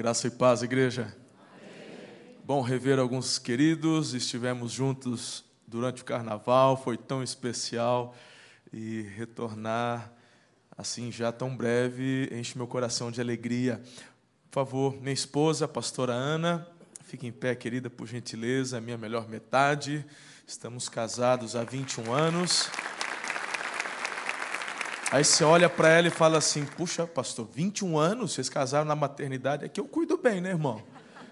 [0.00, 1.14] Graça e paz, igreja.
[1.62, 2.34] Amém.
[2.42, 8.16] Bom rever alguns queridos, estivemos juntos durante o carnaval, foi tão especial
[8.72, 10.10] e retornar
[10.74, 13.78] assim já tão breve enche meu coração de alegria.
[14.50, 16.66] Por favor, minha esposa, a pastora Ana,
[17.04, 20.02] fique em pé, querida, por gentileza, minha melhor metade.
[20.46, 22.70] Estamos casados há 21 anos.
[25.12, 28.94] Aí você olha para ela e fala assim: Puxa, pastor, 21 anos, vocês casaram na
[28.94, 30.80] maternidade, é que eu cuido bem, né, irmão?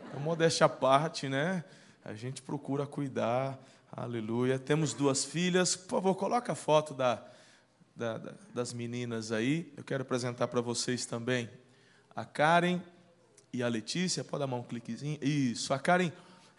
[0.09, 1.63] Então, modéstia à parte, né?
[2.05, 3.57] A gente procura cuidar,
[3.93, 4.59] aleluia.
[4.59, 7.23] Temos duas filhas, por favor, coloca a foto da,
[7.95, 9.73] da, da, das meninas aí.
[9.77, 11.49] Eu quero apresentar para vocês também
[12.17, 12.81] a Karen
[13.53, 14.25] e a Letícia.
[14.25, 15.21] Pode dar um cliquezinho?
[15.23, 16.11] Isso, a Karen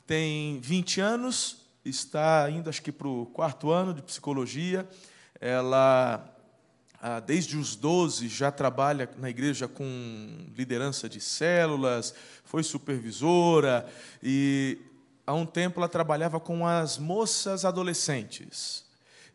[0.07, 4.87] tem 20 anos, está indo, acho que, para o quarto ano de psicologia.
[5.41, 6.38] Ela
[7.25, 12.13] desde os 12 já trabalha na igreja com liderança de células,
[12.43, 13.87] foi supervisora
[14.21, 14.77] e
[15.25, 18.83] há um tempo ela trabalhava com as moças adolescentes.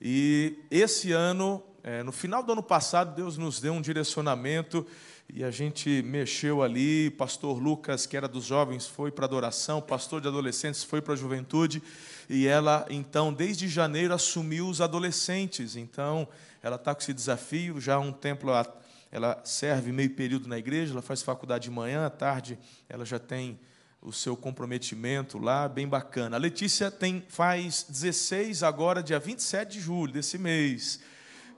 [0.01, 4.87] E esse ano, é, no final do ano passado, Deus nos deu um direcionamento
[5.33, 7.11] e a gente mexeu ali.
[7.11, 11.17] Pastor Lucas, que era dos jovens, foi para adoração, pastor de adolescentes foi para a
[11.17, 11.83] juventude,
[12.29, 15.77] e ela, então, desde janeiro, assumiu os adolescentes.
[15.77, 16.29] Então,
[16.65, 18.81] ela está com esse desafio, já há um tempo ela,
[19.13, 23.19] ela serve meio período na igreja, ela faz faculdade de manhã, à tarde ela já
[23.19, 23.61] tem
[24.01, 26.37] o seu comprometimento lá, bem bacana.
[26.37, 31.01] A Letícia tem, faz 16 agora, dia 27 de julho desse mês.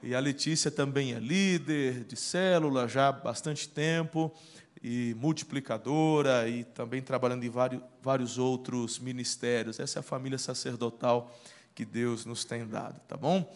[0.02, 4.34] E a Letícia também é líder de célula já há bastante tempo,
[4.82, 9.78] e multiplicadora, e também trabalhando em vários, vários outros ministérios.
[9.78, 11.32] Essa é a família sacerdotal
[11.76, 13.48] que Deus nos tem dado, tá bom?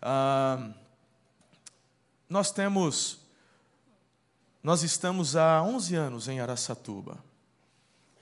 [0.00, 0.72] Ah,
[2.28, 3.20] nós temos,
[4.62, 7.22] nós estamos há 11 anos em Araçatuba.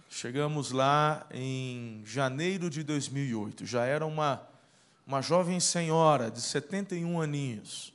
[0.09, 3.65] Chegamos lá em janeiro de 2008.
[3.65, 4.47] Já era uma,
[5.07, 7.95] uma jovem senhora de 71 aninhos.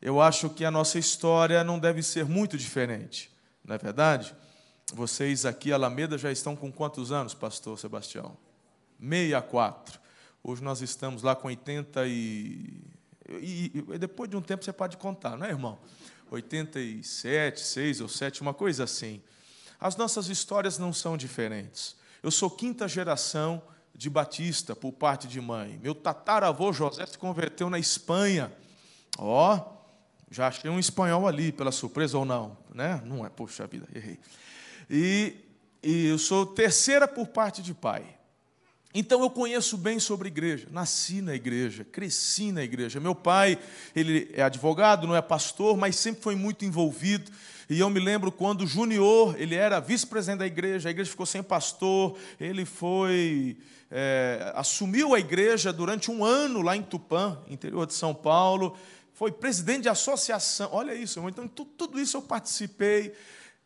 [0.00, 3.30] Eu acho que a nossa história não deve ser muito diferente,
[3.62, 4.34] não é verdade?
[4.94, 8.34] Vocês aqui, Alameda, já estão com quantos anos, pastor Sebastião?
[8.98, 10.00] 64.
[10.42, 12.82] Hoje nós estamos lá com 80 e
[13.30, 15.78] e, e, depois de um tempo você pode contar, não é, irmão?
[16.30, 19.22] 87, 6 ou 7, uma coisa assim.
[19.78, 21.96] As nossas histórias não são diferentes.
[22.22, 23.62] Eu sou quinta geração
[23.94, 25.78] de batista por parte de mãe.
[25.82, 28.52] Meu tataravô José se converteu na Espanha.
[29.18, 29.80] Ó, oh,
[30.30, 33.02] já achei um espanhol ali, pela surpresa ou não, né?
[33.04, 34.18] Não é, poxa vida, errei.
[34.88, 35.36] E,
[35.82, 38.19] e eu sou terceira por parte de pai.
[38.92, 42.98] Então eu conheço bem sobre igreja, nasci na igreja, cresci na igreja.
[42.98, 43.56] Meu pai,
[43.94, 47.30] ele é advogado, não é pastor, mas sempre foi muito envolvido.
[47.68, 51.24] E eu me lembro quando o Júnior, ele era vice-presidente da igreja, a igreja ficou
[51.24, 53.56] sem pastor, ele foi
[53.90, 58.76] é, assumiu a igreja durante um ano lá em Tupã, interior de São Paulo,
[59.12, 60.68] foi presidente de associação.
[60.72, 63.12] Olha isso, então tudo isso eu participei.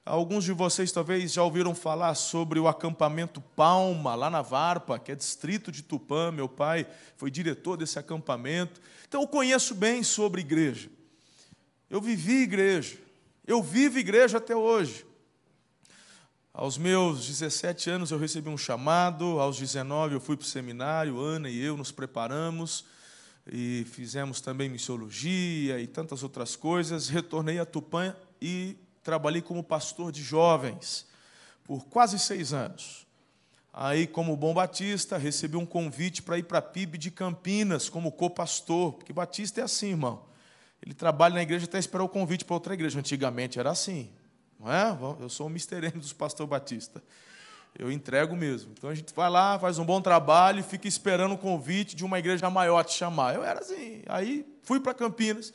[0.06, 5.10] Alguns de vocês talvez já ouviram falar sobre o acampamento Palma, lá na Varpa, que
[5.10, 6.30] é distrito de Tupã.
[6.30, 8.82] Meu pai foi diretor desse acampamento.
[9.08, 10.90] Então eu conheço bem sobre igreja.
[11.88, 12.98] Eu vivi igreja.
[13.46, 15.06] Eu vivo igreja até hoje.
[16.52, 21.18] Aos meus 17 anos eu recebi um chamado, aos 19 eu fui para o seminário,
[21.18, 22.84] Ana e eu nos preparamos
[23.50, 27.08] e fizemos também missiologia e tantas outras coisas.
[27.08, 31.06] Retornei a Tupã e trabalhei como pastor de jovens
[31.62, 33.06] por quase seis anos.
[33.72, 38.12] Aí, como bom batista, recebi um convite para ir para a PIB de Campinas como
[38.12, 40.24] co-pastor, porque batista é assim, irmão.
[40.80, 42.98] Ele trabalha na igreja até esperar o convite para outra igreja.
[42.98, 44.10] Antigamente era assim,
[44.60, 44.96] não é?
[45.20, 45.90] Eu sou o Mr.
[45.90, 47.02] Dos pastor batista.
[47.76, 48.72] Eu entrego mesmo.
[48.78, 52.04] Então a gente vai lá, faz um bom trabalho e fica esperando o convite de
[52.04, 53.34] uma igreja maior te chamar.
[53.34, 54.02] Eu era assim.
[54.06, 55.52] Aí fui para Campinas.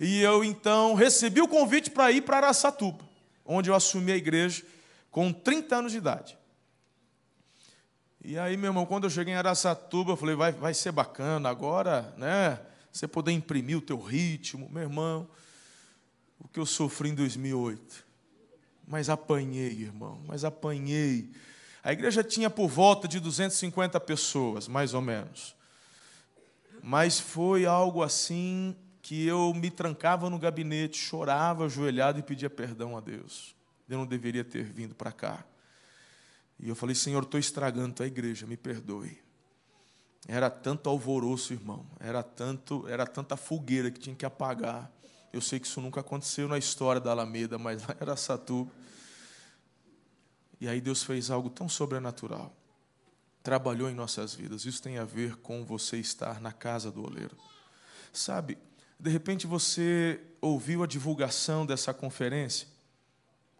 [0.00, 3.04] E eu então recebi o convite para ir para Araçatuba,
[3.44, 4.64] onde eu assumi a igreja
[5.10, 6.38] com 30 anos de idade.
[8.22, 11.48] E aí, meu irmão, quando eu cheguei em Araçatuba, eu falei, vai, vai ser bacana
[11.48, 12.60] agora, né?
[12.92, 15.28] Você poder imprimir o teu ritmo, meu irmão.
[16.38, 18.04] O que eu sofri em 2008.
[18.86, 21.30] Mas apanhei, irmão, mas apanhei.
[21.82, 25.54] A igreja tinha por volta de 250 pessoas, mais ou menos.
[26.82, 28.76] Mas foi algo assim
[29.08, 33.56] que eu me trancava no gabinete, chorava ajoelhado e pedia perdão a Deus.
[33.88, 35.46] Eu não deveria ter vindo para cá.
[36.60, 39.18] E eu falei, Senhor, estou estragando a igreja, me perdoe.
[40.26, 44.92] Era tanto alvoroço, irmão, era tanto, era tanta fogueira que tinha que apagar.
[45.32, 48.70] Eu sei que isso nunca aconteceu na história da Alameda, mas lá era Satu.
[50.60, 52.54] E aí Deus fez algo tão sobrenatural.
[53.42, 54.66] Trabalhou em nossas vidas.
[54.66, 57.38] Isso tem a ver com você estar na casa do oleiro.
[58.12, 58.58] Sabe,
[58.98, 62.66] de repente você ouviu a divulgação dessa conferência,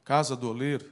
[0.05, 0.91] Casa do Oleiro,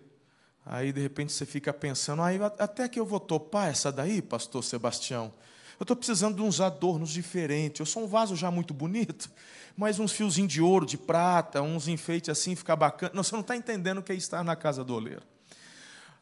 [0.64, 4.62] aí de repente você fica pensando, aí até que eu vou topar essa daí, pastor
[4.62, 5.32] Sebastião.
[5.78, 7.80] Eu estou precisando de uns adornos diferentes.
[7.80, 9.30] Eu sou um vaso já muito bonito,
[9.76, 13.12] mas uns fiozinhos de ouro, de prata, uns enfeites assim, ficar bacana.
[13.14, 15.22] Não, você não está entendendo o que é estar na casa do oleiro.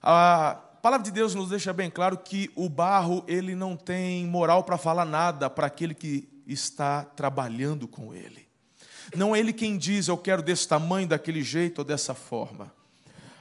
[0.03, 4.65] A palavra de Deus nos deixa bem claro que o barro ele não tem moral
[4.65, 8.47] para falar nada para aquele que está trabalhando com ele.
[9.15, 12.73] Não é ele quem diz, eu quero desse tamanho, daquele jeito ou dessa forma.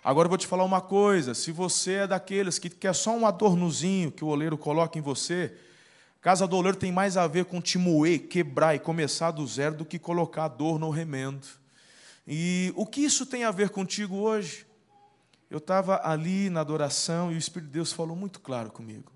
[0.03, 3.25] Agora eu vou te falar uma coisa: se você é daqueles que quer só um
[3.25, 5.53] adornozinho que o oleiro coloca em você,
[6.19, 9.75] casa do oleiro tem mais a ver com te moer, quebrar e começar do zero
[9.75, 11.47] do que colocar dor no remendo.
[12.27, 14.65] E o que isso tem a ver contigo hoje?
[15.49, 19.12] Eu estava ali na adoração e o Espírito de Deus falou muito claro comigo.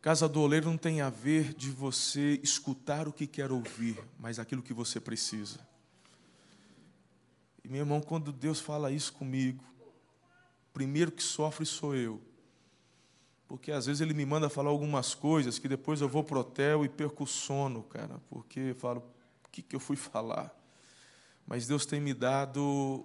[0.00, 4.38] Casa do oleiro não tem a ver de você escutar o que quer ouvir, mas
[4.38, 5.58] aquilo que você precisa.
[7.64, 9.64] E meu irmão, quando Deus fala isso comigo,
[10.72, 12.22] primeiro que sofre sou eu.
[13.48, 16.84] Porque às vezes ele me manda falar algumas coisas que depois eu vou pro hotel
[16.84, 19.00] e perco o sono, cara, porque eu falo,
[19.44, 20.54] o que, que eu fui falar?
[21.44, 23.04] Mas Deus tem me dado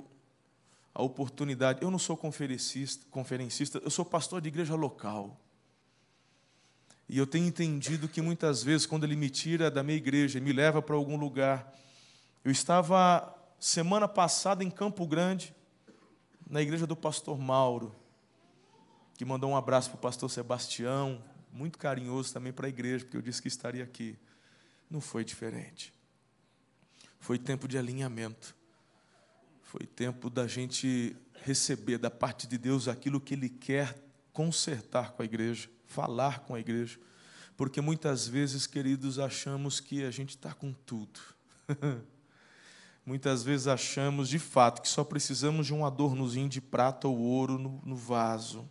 [0.94, 1.81] a oportunidade.
[1.81, 5.39] Eu não sou conferencista, conferencista eu sou pastor de igreja local.
[7.13, 10.42] E eu tenho entendido que muitas vezes, quando Ele me tira da minha igreja e
[10.42, 11.71] me leva para algum lugar,
[12.44, 15.54] eu estava semana passada em Campo Grande,
[16.50, 17.95] na igreja do pastor Mauro,
[19.15, 23.18] que mandou um abraço para o pastor Sebastião, muito carinhoso também para a igreja, porque
[23.18, 24.18] eu disse que estaria aqui.
[24.89, 25.94] Não foi diferente.
[27.19, 28.56] Foi tempo de alinhamento.
[29.62, 35.21] Foi tempo da gente receber da parte de Deus aquilo que Ele quer consertar com
[35.21, 37.00] a igreja falar com a igreja,
[37.56, 41.19] porque muitas vezes, queridos, achamos que a gente está com tudo.
[43.06, 47.60] muitas vezes achamos, de fato, que só precisamos de um adornozinho de prata ou ouro
[47.60, 48.68] no, no vaso,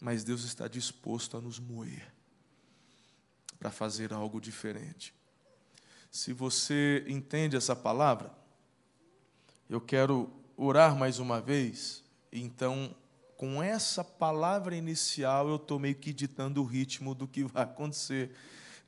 [0.00, 2.12] mas Deus está disposto a nos moer
[3.58, 5.14] para fazer algo diferente.
[6.10, 8.32] Se você entende essa palavra,
[9.68, 12.94] eu quero orar mais uma vez, então
[13.44, 18.34] com essa palavra inicial, eu estou meio que ditando o ritmo do que vai acontecer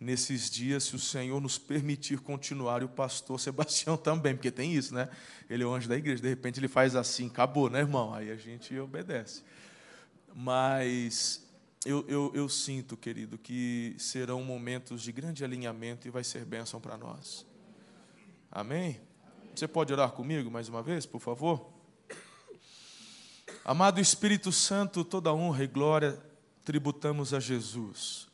[0.00, 4.72] nesses dias, se o Senhor nos permitir continuar, e o pastor Sebastião também, porque tem
[4.72, 5.10] isso, né?
[5.48, 8.14] Ele é o anjo da igreja, de repente ele faz assim, acabou, né, irmão?
[8.14, 9.42] Aí a gente obedece.
[10.34, 11.46] Mas
[11.84, 16.80] eu, eu, eu sinto, querido, que serão momentos de grande alinhamento e vai ser bênção
[16.80, 17.44] para nós.
[18.50, 19.00] Amém?
[19.54, 21.75] Você pode orar comigo mais uma vez, por favor?
[23.68, 26.16] Amado Espírito Santo, toda honra e glória
[26.64, 28.28] tributamos a Jesus.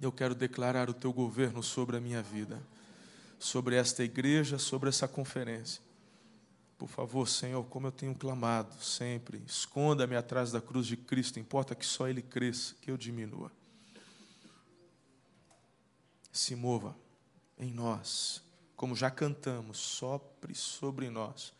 [0.00, 2.60] Eu quero declarar o teu governo sobre a minha vida,
[3.38, 5.80] sobre esta igreja, sobre essa conferência.
[6.76, 11.76] Por favor, Senhor, como eu tenho clamado sempre, esconda-me atrás da cruz de Cristo, importa
[11.76, 13.52] que só Ele cresça, que eu diminua.
[16.32, 16.96] Se mova
[17.56, 18.42] em nós,
[18.74, 21.54] como já cantamos, sopre sobre nós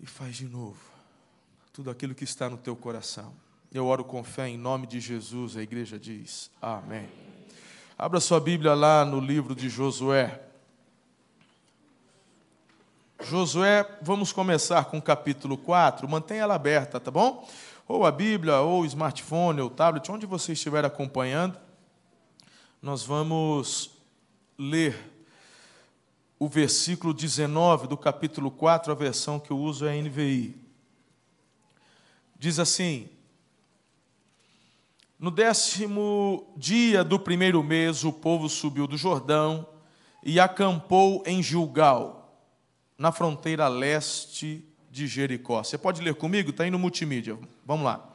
[0.00, 0.78] e faz de novo
[1.72, 3.34] tudo aquilo que está no teu coração.
[3.70, 7.06] Eu oro com fé em nome de Jesus, a igreja diz amém.
[7.98, 10.42] Abra sua Bíblia lá no livro de Josué.
[13.22, 17.46] Josué, vamos começar com o capítulo 4, mantenha ela aberta, tá bom?
[17.88, 21.58] Ou a Bíblia, ou o smartphone, ou o tablet, onde você estiver acompanhando,
[22.80, 23.90] nós vamos
[24.58, 25.15] ler
[26.38, 30.54] o versículo 19 do capítulo 4, a versão que eu uso é a NVI.
[32.38, 33.08] Diz assim:
[35.18, 39.66] No décimo dia do primeiro mês, o povo subiu do Jordão
[40.22, 42.38] e acampou em Gilgal,
[42.98, 45.62] na fronteira leste de Jericó.
[45.62, 46.50] Você pode ler comigo?
[46.50, 47.38] Está aí no multimídia.
[47.64, 48.12] Vamos lá.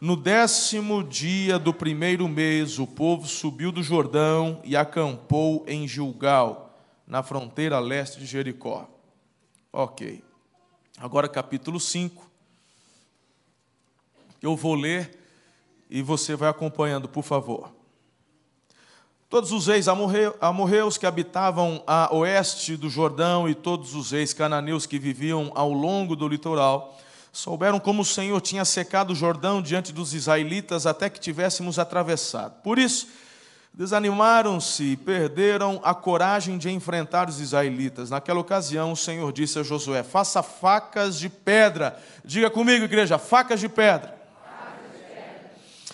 [0.00, 6.67] No décimo dia do primeiro mês, o povo subiu do Jordão e acampou em Gilgal
[7.08, 8.86] na fronteira leste de Jericó.
[9.72, 10.22] Ok.
[10.98, 12.28] Agora, capítulo 5.
[14.42, 15.18] Eu vou ler
[15.88, 17.72] e você vai acompanhando, por favor.
[19.30, 24.86] Todos os reis amorreus que habitavam a oeste do Jordão e todos os reis cananeus
[24.86, 26.98] que viviam ao longo do litoral
[27.32, 32.60] souberam como o Senhor tinha secado o Jordão diante dos israelitas até que tivéssemos atravessado.
[32.62, 33.08] Por isso,
[33.78, 38.10] Desanimaram-se e perderam a coragem de enfrentar os israelitas.
[38.10, 41.96] Naquela ocasião, o Senhor disse a Josué: Faça facas de pedra.
[42.24, 44.18] Diga comigo, igreja: facas de pedra.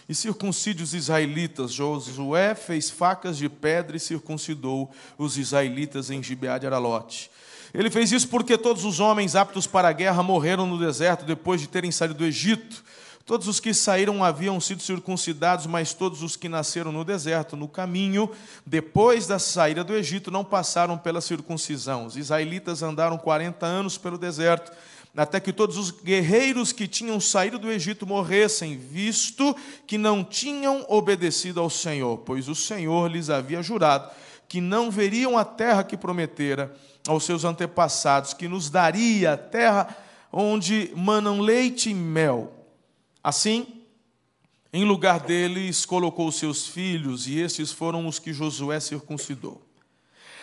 [0.09, 1.73] E circuncide os israelitas.
[1.75, 7.31] Josué fez facas de pedra e circuncidou os israelitas em Gibeá de Aralote.
[7.75, 11.61] Ele fez isso porque todos os homens aptos para a guerra morreram no deserto depois
[11.61, 12.83] de terem saído do Egito.
[13.27, 17.67] Todos os que saíram haviam sido circuncidados, mas todos os que nasceram no deserto, no
[17.67, 18.31] caminho,
[18.67, 22.05] depois da saída do Egito, não passaram pela circuncisão.
[22.05, 24.71] Os israelitas andaram 40 anos pelo deserto,
[25.17, 30.85] até que todos os guerreiros que tinham saído do Egito morressem, visto que não tinham
[30.87, 34.11] obedecido ao Senhor, pois o Senhor lhes havia jurado
[34.49, 36.75] que não veriam a terra que prometera
[37.09, 39.97] aos seus antepassados, que nos daria a terra
[40.33, 42.54] onde manam leite e mel.
[43.25, 43.81] Assim,
[44.71, 49.63] em lugar deles, colocou seus filhos, e estes foram os que Josué circuncidou.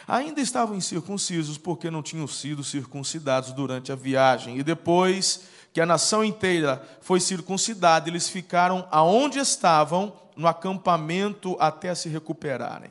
[0.08, 5.86] Ainda estavam incircuncisos porque não tinham sido circuncidados durante a viagem, e depois que a
[5.86, 12.90] nação inteira foi circuncidada, eles ficaram aonde estavam, no acampamento, até se recuperarem.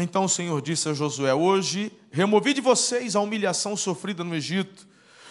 [0.00, 4.87] Então o Senhor disse a Josué: Hoje removi de vocês a humilhação sofrida no Egito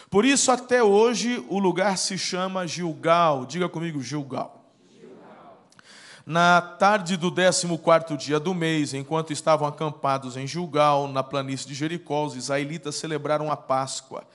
[0.09, 3.45] por isso, até hoje, o lugar se chama Gilgal.
[3.45, 4.57] Diga comigo, Gilgal.
[6.25, 11.73] Na tarde do 14 dia do mês, enquanto estavam acampados em Gilgal, na planície de
[11.73, 14.25] Jericó, os israelitas celebraram a Páscoa.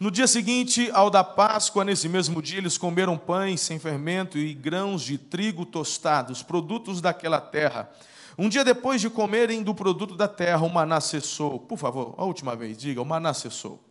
[0.00, 4.52] No dia seguinte ao da Páscoa, nesse mesmo dia, eles comeram pães sem fermento e
[4.52, 7.90] grãos de trigo tostados, produtos daquela terra.
[8.36, 11.58] Um dia depois de comerem do produto da terra, o maná cessou.
[11.58, 13.85] Por favor, a última vez, diga, o maná cessou.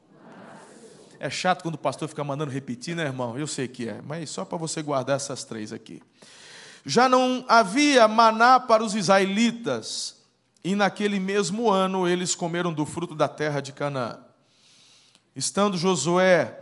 [1.20, 3.38] É chato quando o pastor fica mandando repetir, né, irmão?
[3.38, 6.02] Eu sei que é, mas só para você guardar essas três aqui.
[6.86, 10.18] Já não havia maná para os israelitas,
[10.64, 14.20] e naquele mesmo ano eles comeram do fruto da terra de Canaã.
[15.36, 16.62] Estando Josué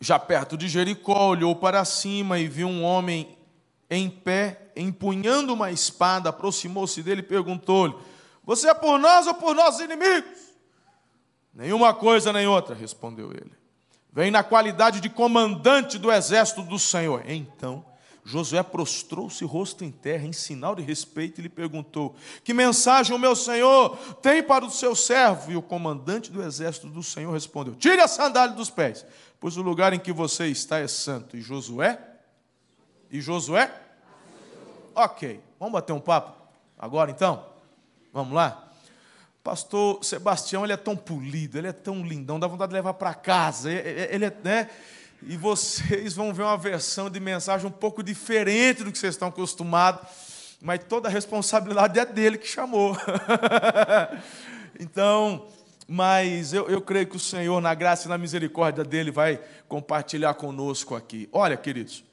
[0.00, 3.36] já perto de Jericó, olhou para cima e viu um homem
[3.88, 7.94] em pé, empunhando uma espada, aproximou-se dele e perguntou-lhe:
[8.44, 10.40] Você é por nós ou por nossos inimigos?
[11.54, 13.61] Nenhuma coisa nem outra, respondeu ele
[14.12, 17.22] vem na qualidade de comandante do exército do Senhor.
[17.26, 17.84] Então,
[18.24, 22.14] Josué prostrou-se rosto em terra, em sinal de respeito, e lhe perguntou:
[22.44, 25.50] Que mensagem o meu senhor tem para o seu servo?
[25.50, 29.04] E o comandante do exército do Senhor respondeu: Tire a sandália dos pés,
[29.40, 31.36] pois o lugar em que você está é santo.
[31.36, 31.98] E Josué?
[33.10, 33.72] E Josué?
[34.94, 36.40] Ok, vamos bater um papo
[36.78, 37.44] agora então?
[38.12, 38.71] Vamos lá?
[39.42, 43.12] Pastor Sebastião, ele é tão polido, ele é tão lindão, dá vontade de levar para
[43.12, 43.70] casa.
[43.70, 44.70] Ele é, né?
[45.24, 49.28] E vocês vão ver uma versão de mensagem um pouco diferente do que vocês estão
[49.28, 50.08] acostumados,
[50.60, 52.96] mas toda a responsabilidade é dele que chamou.
[54.78, 55.46] então,
[55.88, 60.34] mas eu, eu creio que o Senhor, na graça e na misericórdia dele, vai compartilhar
[60.34, 61.28] conosco aqui.
[61.32, 62.04] Olha, queridos,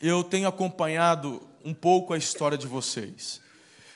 [0.00, 3.41] eu tenho acompanhado um pouco a história de vocês.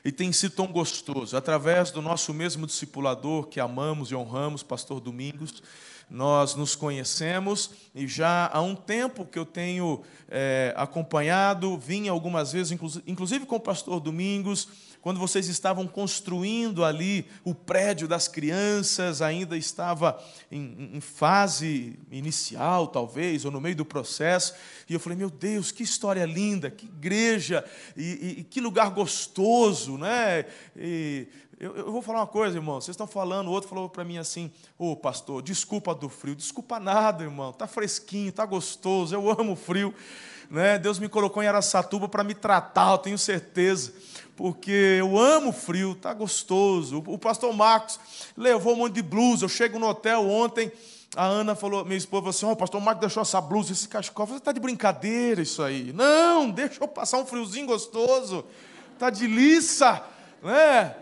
[0.06, 1.36] E tem sido tão gostoso.
[1.36, 5.60] Através do nosso mesmo discipulador, que amamos e honramos, Pastor Domingos,
[6.08, 12.52] nós nos conhecemos e já há um tempo que eu tenho é, acompanhado, vim algumas
[12.52, 12.70] vezes,
[13.04, 14.68] inclusive com o Pastor Domingos,
[15.06, 20.20] quando vocês estavam construindo ali o prédio das crianças, ainda estava
[20.50, 24.52] em, em, fase inicial, talvez, ou no meio do processo,
[24.88, 27.64] e eu falei: meu Deus, que história linda, que igreja,
[27.96, 30.44] e, e, e que lugar gostoso, né?
[30.76, 31.28] E,
[31.60, 32.80] eu, vou falar uma coisa, irmão.
[32.80, 36.34] Vocês estão falando, o outro falou para mim assim: Ô oh, pastor, desculpa do frio.
[36.34, 37.50] Desculpa nada, irmão.
[37.50, 39.14] Está fresquinho, está gostoso.
[39.14, 39.94] Eu amo o frio.
[40.50, 40.78] Né?
[40.78, 43.92] Deus me colocou em Araçatuba para me tratar, eu tenho certeza
[44.36, 47.02] porque eu amo frio, tá gostoso.
[47.06, 47.98] O pastor Marcos
[48.36, 49.46] levou um monte de blusa.
[49.46, 50.70] Eu chego no hotel ontem,
[51.16, 54.26] a Ana falou, minha esposa falou assim: oh, pastor Marcos deixou essa blusa, esse cachecol.
[54.26, 55.90] Você está de brincadeira isso aí?
[55.94, 58.44] Não, deixa eu passar um friozinho gostoso.
[58.98, 60.02] Tá de liça,
[60.42, 60.94] né?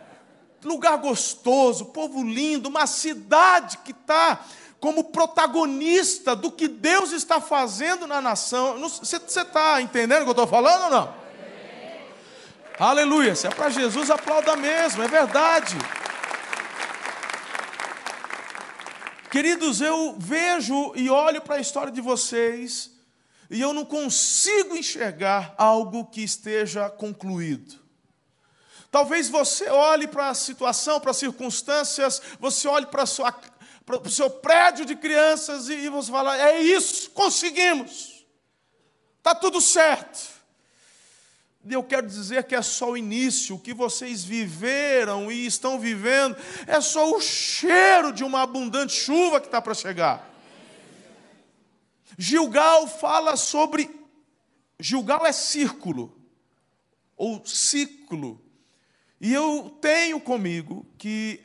[0.62, 4.40] Lugar gostoso, povo lindo, uma cidade que está
[4.80, 8.78] como protagonista do que Deus está fazendo na nação.
[8.80, 11.23] Você está entendendo o que eu estou falando ou não?
[12.78, 13.36] Aleluia.
[13.36, 15.76] Se é para Jesus, aplauda mesmo, é verdade.
[19.30, 22.90] Queridos, eu vejo e olho para a história de vocês
[23.48, 27.78] e eu não consigo enxergar algo que esteja concluído.
[28.90, 33.32] Talvez você olhe para a situação, para as circunstâncias, você olhe para, sua,
[33.86, 38.24] para o seu prédio de crianças e, e você fala: é isso, conseguimos,
[39.18, 40.33] está tudo certo.
[41.72, 46.36] Eu quero dizer que é só o início, o que vocês viveram e estão vivendo,
[46.66, 50.30] é só o cheiro de uma abundante chuva que está para chegar.
[52.18, 53.90] Gilgal fala sobre.
[54.78, 56.14] Gilgal é círculo,
[57.16, 58.40] ou ciclo.
[59.20, 61.40] E eu tenho comigo que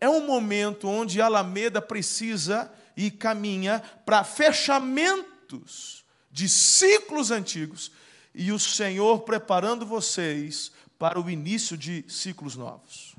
[0.00, 7.90] é um momento onde Alameda precisa e caminha para fechamentos de ciclos antigos
[8.36, 13.16] e o Senhor preparando vocês para o início de ciclos novos.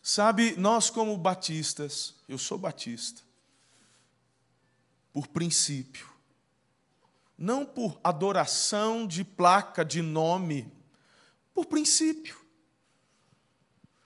[0.00, 3.20] Sabe, nós como batistas, eu sou batista,
[5.12, 6.08] por princípio,
[7.36, 10.72] não por adoração de placa, de nome,
[11.52, 12.38] por princípio.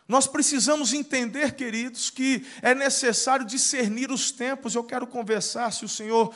[0.07, 4.75] Nós precisamos entender, queridos, que é necessário discernir os tempos.
[4.75, 6.35] Eu quero conversar, se o Senhor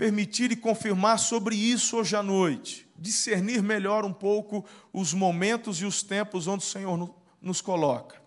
[0.00, 2.88] permitir e confirmar sobre isso hoje à noite.
[2.98, 4.64] Discernir melhor um pouco
[4.94, 8.18] os momentos e os tempos onde o Senhor nos coloca.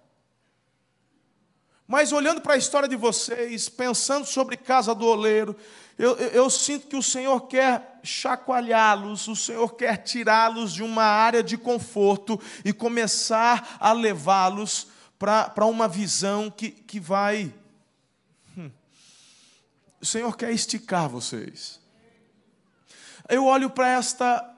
[1.88, 5.56] Mas olhando para a história de vocês, pensando sobre casa do oleiro,
[5.98, 11.04] eu, eu, eu sinto que o Senhor quer chacoalhá-los, o Senhor quer tirá-los de uma
[11.04, 17.52] área de conforto e começar a levá-los para uma visão que, que vai.
[20.04, 21.80] O Senhor quer esticar vocês.
[23.30, 24.54] Eu olho para esta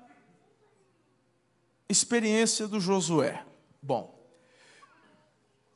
[1.87, 3.45] experiência do Josué.
[3.79, 4.19] Bom,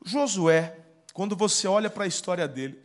[0.04, 0.76] Josué,
[1.14, 2.84] quando você olha para a história dele,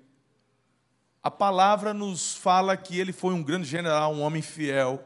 [1.23, 5.03] a palavra nos fala que ele foi um grande general, um homem fiel.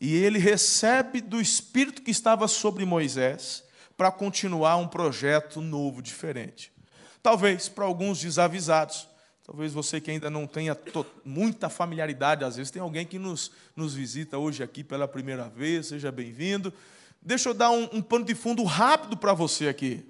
[0.00, 3.64] E ele recebe do Espírito que estava sobre Moisés
[3.96, 6.72] para continuar um projeto novo, diferente.
[7.20, 9.08] Talvez para alguns desavisados,
[9.46, 10.76] talvez você que ainda não tenha
[11.24, 15.86] muita familiaridade, às vezes tem alguém que nos, nos visita hoje aqui pela primeira vez,
[15.86, 16.74] seja bem-vindo.
[17.22, 20.04] Deixa eu dar um, um pano de fundo rápido para você aqui.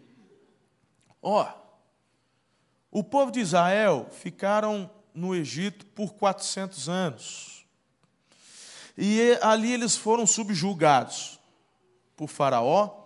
[1.21, 1.47] Ó,
[2.91, 7.67] o povo de Israel ficaram no Egito por 400 anos.
[8.97, 11.39] E ali eles foram subjugados
[12.17, 13.05] por Faraó,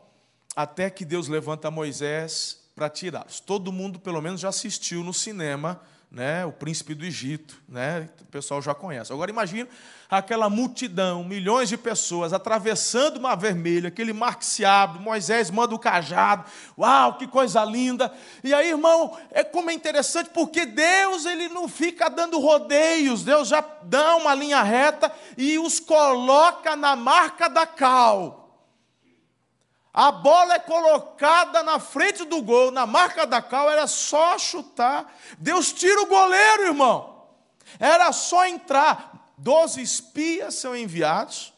[0.54, 3.40] até que Deus levanta Moisés para tirá-los.
[3.40, 8.26] Todo mundo, pelo menos, já assistiu no cinema né, o príncipe do Egito, né, o
[8.26, 9.12] pessoal já conhece.
[9.12, 9.68] Agora imagina
[10.10, 15.50] aquela multidão, milhões de pessoas atravessando o mar vermelho, aquele mar que se abre, Moisés
[15.52, 16.44] manda o cajado,
[16.76, 18.12] uau, que coisa linda.
[18.42, 23.46] E aí, irmão, é como é interessante, porque Deus ele não fica dando rodeios, Deus
[23.46, 28.39] já dá uma linha reta e os coloca na marca da cal.
[29.92, 35.12] A bola é colocada na frente do gol, na marca da cal, era só chutar.
[35.38, 37.26] Deus tira o goleiro, irmão.
[37.78, 39.32] Era só entrar.
[39.36, 41.52] Doze espias são enviados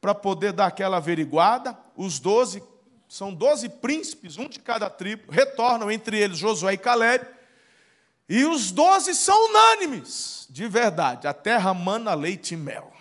[0.00, 1.76] para poder dar aquela averiguada.
[1.96, 2.62] Os doze,
[3.08, 7.26] são doze príncipes, um de cada tribo, retornam entre eles Josué e Caleb.
[8.28, 11.26] E os doze são unânimes, de verdade.
[11.26, 12.97] A terra mana leite e mel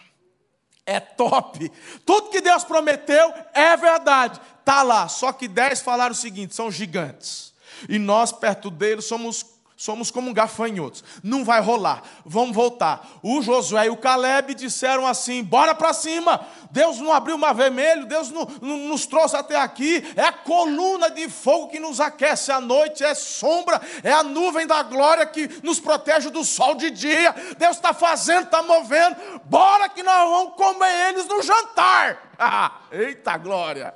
[0.88, 1.70] é top.
[2.06, 4.40] Tudo que Deus prometeu é verdade.
[4.60, 5.08] Está lá.
[5.10, 7.54] Só que dez falaram o seguinte: são gigantes.
[7.88, 9.44] E nós, perto deles, somos
[9.78, 11.04] somos como gafanhotos.
[11.24, 12.02] Não vai rolar.
[12.26, 13.08] Vamos voltar.
[13.22, 16.46] O Josué e o Caleb disseram assim: bora para cima.
[16.72, 20.04] Deus não abriu o mar vermelho, Deus não, não, nos trouxe até aqui.
[20.16, 24.66] É a coluna de fogo que nos aquece à noite, é sombra, é a nuvem
[24.66, 27.34] da glória que nos protege do sol de dia.
[27.58, 29.16] Deus está fazendo, está movendo.
[29.46, 32.34] Bora que nós vamos comer eles no jantar.
[32.92, 33.94] eita glória!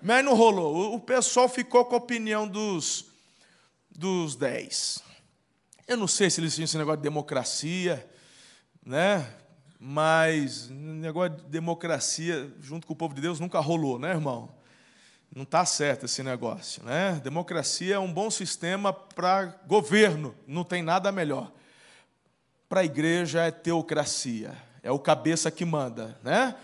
[0.00, 0.94] Mas não rolou.
[0.94, 3.13] O pessoal ficou com a opinião dos
[3.94, 5.02] dos dez.
[5.86, 8.08] Eu não sei se eles tinham esse negócio de democracia,
[8.84, 9.28] né?
[9.78, 14.54] Mas negócio de democracia junto com o povo de Deus nunca rolou, né, irmão?
[15.34, 17.20] Não está certo esse negócio, né?
[17.22, 21.52] Democracia é um bom sistema para governo, não tem nada melhor.
[22.68, 26.54] Para a igreja é teocracia, é o cabeça que manda, né?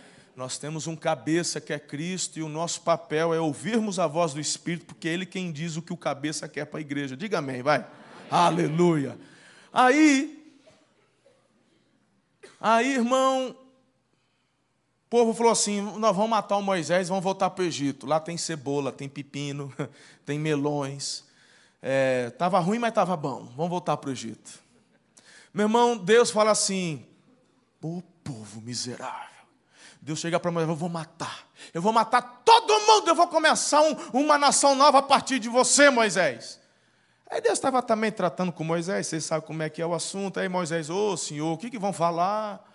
[0.41, 4.33] Nós temos um cabeça que é Cristo e o nosso papel é ouvirmos a voz
[4.33, 7.15] do Espírito, porque é Ele quem diz o que o cabeça quer para a igreja.
[7.15, 7.81] Diga amém, vai.
[8.31, 8.65] Amém.
[8.65, 9.19] Aleluia.
[9.71, 10.59] Aí,
[12.59, 17.67] aí, irmão, o povo falou assim: nós vamos matar o Moisés, vamos voltar para o
[17.67, 18.07] Egito.
[18.07, 19.71] Lá tem cebola, tem pepino,
[20.25, 21.23] tem melões.
[22.29, 23.45] Estava é, ruim, mas estava bom.
[23.55, 24.59] Vamos voltar para o Egito.
[25.53, 27.05] Meu irmão, Deus fala assim:
[27.83, 29.40] o povo miserável.
[30.01, 31.47] Deus chega para Moisés, eu vou matar.
[31.75, 35.49] Eu vou matar todo mundo, eu vou começar um, uma nação nova a partir de
[35.49, 36.59] você, Moisés.
[37.31, 40.41] Aí Deus estava também tratando com Moisés, vocês sabem como é que é o assunto.
[40.41, 42.67] Aí Moisés, ô oh, senhor, o que, que vão falar?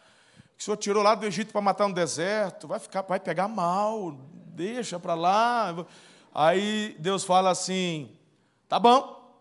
[0.57, 4.17] o Senhor tirou lá do Egito para matar no deserto, vai ficar, vai pegar mal,
[4.47, 5.75] deixa para lá.
[6.33, 8.09] Aí Deus fala assim:
[8.67, 9.35] tá bom,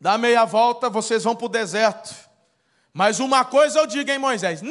[0.00, 2.14] dá meia volta, vocês vão para o deserto.
[2.92, 4.62] Mas uma coisa eu digo, hein, Moisés: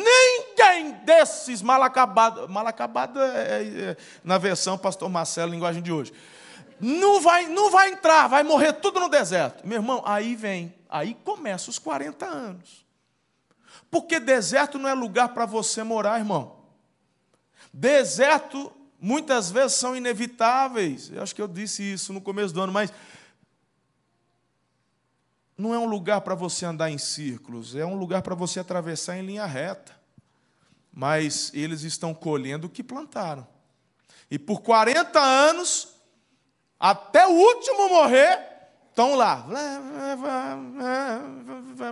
[0.57, 6.11] ninguém desses mal acabado, mal acabado é, é, na versão Pastor Marcelo, linguagem de hoje,
[6.79, 9.65] não vai, não vai entrar, vai morrer tudo no deserto.
[9.65, 12.85] Meu irmão, aí vem, aí começa os 40 anos.
[13.89, 16.57] Porque deserto não é lugar para você morar, irmão.
[17.71, 21.11] Deserto muitas vezes são inevitáveis.
[21.11, 22.91] Eu acho que eu disse isso no começo do ano, mas
[25.57, 29.17] não é um lugar para você andar em círculos, é um lugar para você atravessar
[29.17, 29.96] em linha reta.
[30.99, 33.47] Mas eles estão colhendo o que plantaram.
[34.31, 35.89] E por 40 anos,
[36.79, 38.39] até o último morrer,
[38.89, 39.45] estão lá.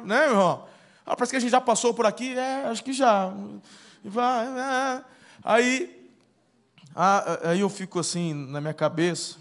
[0.04, 0.68] Né, irmão?
[1.06, 2.36] Ah, parece que a gente já passou por aqui.
[2.36, 3.32] É, acho que já.
[5.44, 6.10] Aí,
[7.44, 9.38] aí eu fico assim na minha cabeça,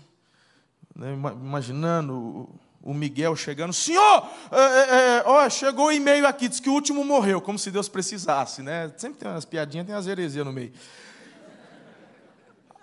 [0.94, 2.50] né, imaginando
[2.85, 6.73] o Miguel chegando, Senhor, é, é, é, ó, chegou o e-mail aqui, diz que o
[6.75, 8.92] último morreu, como se Deus precisasse, né?
[8.99, 10.70] Sempre tem umas piadinhas, tem umas heresias no meio.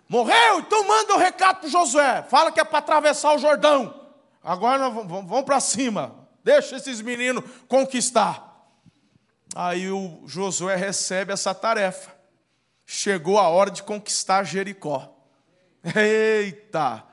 [0.09, 0.59] Morreu?
[0.59, 2.23] Então manda o um recado para Josué.
[2.23, 3.93] Fala que é para atravessar o Jordão.
[4.43, 6.15] Agora vamos, vamos para cima.
[6.43, 8.51] Deixa esses meninos conquistar.
[9.55, 12.11] Aí o Josué recebe essa tarefa.
[12.87, 15.15] Chegou a hora de conquistar Jericó.
[15.95, 17.10] Eita!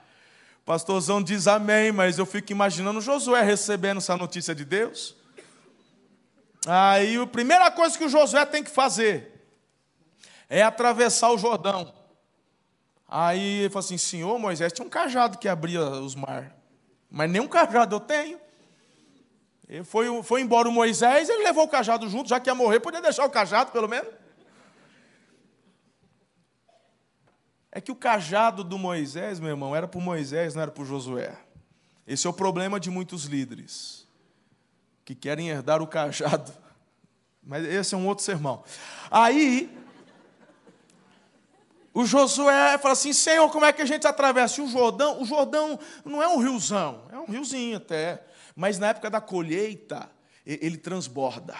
[0.68, 5.16] Pastorzão diz amém, mas eu fico imaginando Josué recebendo essa notícia de Deus.
[6.66, 9.48] Aí a primeira coisa que o Josué tem que fazer
[10.46, 11.90] é atravessar o Jordão.
[13.09, 16.50] Aí ele falou assim: Senhor Moisés, tinha um cajado que abria os mares,
[17.11, 18.38] mas nem um cajado eu tenho.
[19.66, 22.81] Ele foi, foi embora o Moisés, ele levou o cajado junto, já que ia morrer,
[22.81, 24.09] podia deixar o cajado pelo menos.
[27.70, 31.37] É que o cajado do Moisés, meu irmão, era para Moisés, não era para Josué.
[32.07, 34.07] Esse é o problema de muitos líderes
[35.04, 36.52] que querem herdar o cajado.
[37.42, 38.64] Mas esse é um outro sermão.
[39.11, 39.74] Aí,
[41.92, 45.20] o Josué fala assim: Senhor, como é que a gente atravessa o Jordão?
[45.20, 48.22] O Jordão não é um riozão, é um riozinho até.
[48.54, 50.11] Mas na época da colheita,
[50.44, 51.57] ele transborda.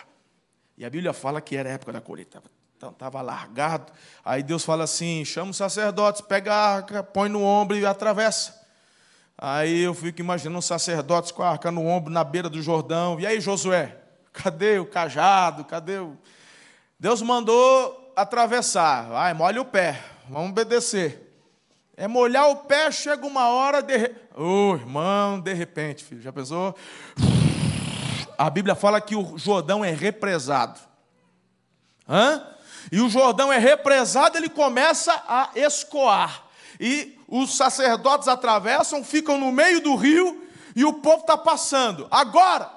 [0.77, 2.43] E a Bíblia fala que era a época da colheita.
[2.81, 3.93] Estava largado.
[4.25, 8.59] Aí Deus fala assim: chama os sacerdotes, pega a arca, põe no ombro e atravessa.
[9.37, 13.21] Aí eu fico imaginando os sacerdotes com a arca no ombro, na beira do Jordão.
[13.21, 13.97] E aí, Josué,
[14.33, 15.65] cadê o cajado?
[15.65, 16.17] Cadê o.
[16.99, 19.09] Deus mandou atravessar.
[19.09, 21.25] Vai, molha o pé, vamos obedecer.
[21.97, 24.15] É molhar o pé, chega uma hora, de...
[24.37, 26.75] oh, irmão, de repente, filho, já pensou?
[28.37, 30.79] A Bíblia fala que o Jordão é represado.
[32.09, 32.45] Hã?
[32.91, 36.45] E o Jordão é represado, ele começa a escoar.
[36.81, 42.07] E os sacerdotes atravessam, ficam no meio do rio e o povo está passando.
[42.11, 42.73] Agora,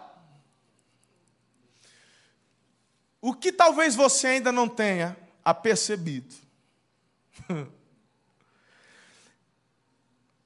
[3.22, 6.36] o que talvez você ainda não tenha apercebido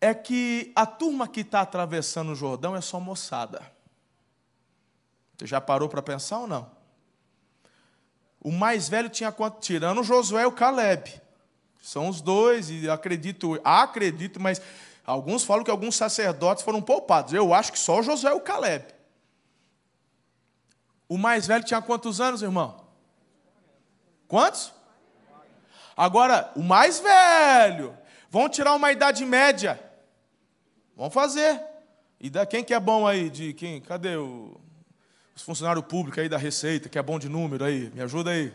[0.02, 3.74] é que a turma que está atravessando o Jordão é só moçada.
[5.38, 6.75] Você já parou para pensar ou não?
[8.45, 9.60] O mais velho tinha quanto?
[9.60, 11.19] Tirando Josué e o Caleb.
[11.81, 14.62] São os dois, e acredito, acredito, mas
[15.03, 17.34] alguns falam que alguns sacerdotes foram poupados.
[17.34, 18.86] Eu acho que só Josué e o Caleb.
[21.10, 22.86] O mais velho tinha quantos anos, irmão?
[24.27, 24.71] Quantos?
[25.97, 27.97] Agora, o mais velho.
[28.29, 29.84] Vamos tirar uma idade média.
[30.95, 31.60] Vamos fazer.
[32.19, 33.27] E da quem que é bom aí?
[33.27, 33.81] De quem?
[33.81, 34.62] Cadê o,
[35.36, 37.91] os funcionários públicos aí da Receita, que é bom de número aí?
[37.93, 38.54] Me ajuda aí.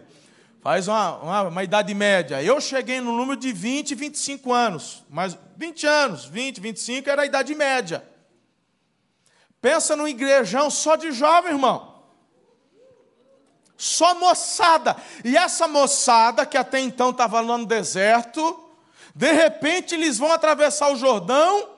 [0.62, 2.42] Faz uma, uma, uma, idade média.
[2.42, 5.04] Eu cheguei no número de 20, 25 anos.
[5.08, 8.02] Mas 20 anos, 20, 25 era a idade média.
[9.60, 12.02] Pensa num igrejão só de jovem, irmão.
[13.76, 14.96] Só moçada.
[15.22, 18.58] E essa moçada, que até então estava lá no deserto,
[19.14, 21.68] de repente eles vão atravessar o Jordão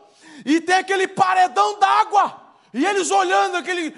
[0.44, 2.40] e tem aquele paredão d'água.
[2.74, 3.94] E eles olhando aquele.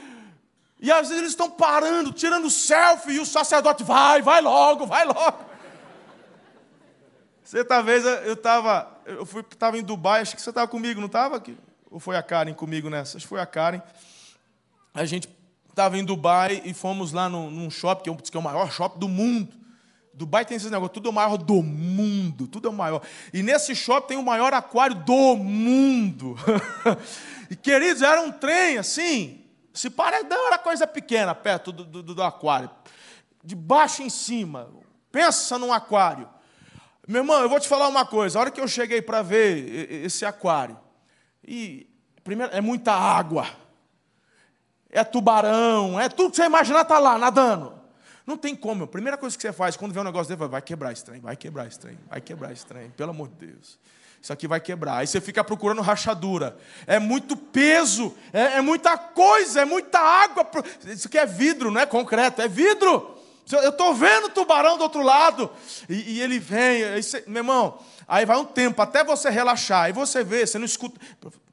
[0.81, 5.05] E às vezes eles estão parando, tirando selfie, e o sacerdote vai, vai logo, vai
[5.05, 5.45] logo.
[7.43, 11.07] Você talvez eu estava, eu fui, estava em Dubai, acho que você estava comigo, não
[11.07, 11.43] estava?
[11.91, 13.17] Ou foi a Karen comigo nessa?
[13.17, 13.81] Acho que foi a Karen.
[14.93, 15.29] A gente
[15.69, 19.09] estava em Dubai e fomos lá num, num shopping, que é o maior shopping do
[19.09, 19.55] mundo.
[20.15, 23.03] Dubai tem esse negócio, tudo é o maior do mundo, tudo é o maior.
[23.33, 26.37] E nesse shopping tem o maior aquário do mundo.
[27.51, 29.44] e queridos, era um trem assim,
[29.75, 32.71] esse paredão era coisa pequena perto do, do, do aquário.
[33.43, 34.71] De baixo em cima.
[35.11, 36.29] Pensa num aquário.
[37.07, 38.39] Meu irmão, eu vou te falar uma coisa.
[38.39, 40.79] A hora que eu cheguei para ver esse aquário,
[41.47, 41.87] e
[42.23, 43.47] primeiro é muita água,
[44.89, 47.75] é tubarão, é tudo que você imaginar tá lá nadando.
[48.25, 48.85] Não tem como.
[48.85, 51.21] A primeira coisa que você faz quando vê um negócio dele, vai quebrar esse trem,
[51.21, 53.79] vai quebrar esse trem, vai quebrar esse trem, pelo amor de Deus.
[54.25, 54.97] Isso aqui vai quebrar.
[55.01, 56.57] Aí você fica procurando rachadura.
[56.87, 60.49] É muito peso, é, é muita coisa, é muita água.
[60.87, 63.19] Isso aqui é vidro, não é concreto, é vidro.
[63.53, 65.51] Eu estou vendo o tubarão do outro lado.
[65.91, 67.03] E, e ele vem.
[67.03, 69.83] Você, meu irmão, aí vai um tempo até você relaxar.
[69.85, 70.99] Aí você vê, você não escuta.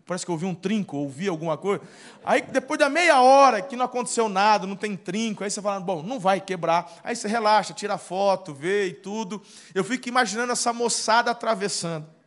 [0.05, 1.83] Parece que eu ouvi um trinco, ouvi alguma coisa.
[2.23, 5.81] Aí depois da meia hora que não aconteceu nada, não tem trinco, aí você fala,
[5.81, 6.89] bom, não vai quebrar.
[7.03, 9.41] Aí você relaxa, tira foto, vê e tudo.
[9.75, 12.20] Eu fico imaginando essa moçada atravessando.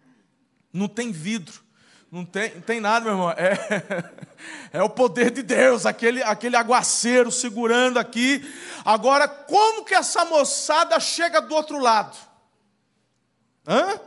[0.74, 1.62] Não tem vidro.
[2.10, 3.30] Não tem, não tem nada, meu irmão.
[3.30, 3.54] É,
[4.78, 8.44] é o poder de Deus, aquele, aquele aguaceiro segurando aqui.
[8.84, 12.16] Agora, como que essa moçada chega do outro lado?
[13.66, 14.00] Hã?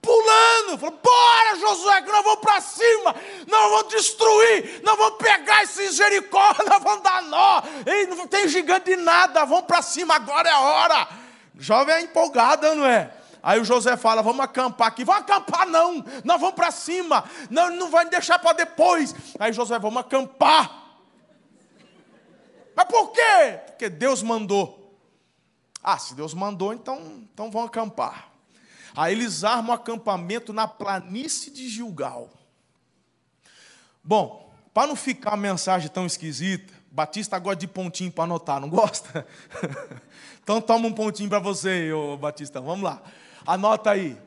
[0.00, 3.14] Pulando, falou, bora Josué, que nós vamos para cima,
[3.46, 8.46] nós vamos destruir, nós vamos pegar esse Jericó, nós vamos dar nó, Ei, não tem
[8.46, 11.08] gigante de nada, vamos para cima, agora é a hora.
[11.58, 13.15] Jovem é empolgada, não é?
[13.46, 15.04] Aí o José fala: vamos acampar aqui.
[15.04, 16.04] Vamos acampar, não.
[16.24, 17.22] Nós vamos para cima.
[17.48, 19.14] Não, não vai deixar para depois.
[19.38, 20.98] Aí José, vamos acampar.
[22.74, 23.60] Mas por quê?
[23.66, 24.98] Porque Deus mandou.
[25.80, 28.28] Ah, se Deus mandou, então, então vão acampar.
[28.96, 32.28] Aí eles armam acampamento na planície de Gilgal.
[34.02, 38.68] Bom, para não ficar a mensagem tão esquisita, Batista gosta de pontinho para anotar, não
[38.68, 39.24] gosta?
[40.42, 42.60] então toma um pontinho para você, ô Batista.
[42.60, 43.00] Vamos lá.
[43.46, 44.18] Anota aí.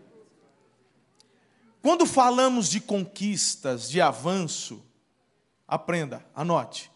[1.81, 4.83] Quando falamos de conquistas, de avanço,
[5.67, 6.91] aprenda, anote.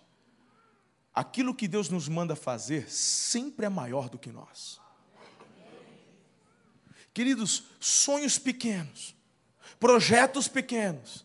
[1.13, 4.81] Aquilo que Deus nos manda fazer sempre é maior do que nós.
[7.13, 9.15] Queridos, sonhos pequenos,
[9.79, 11.23] projetos pequenos,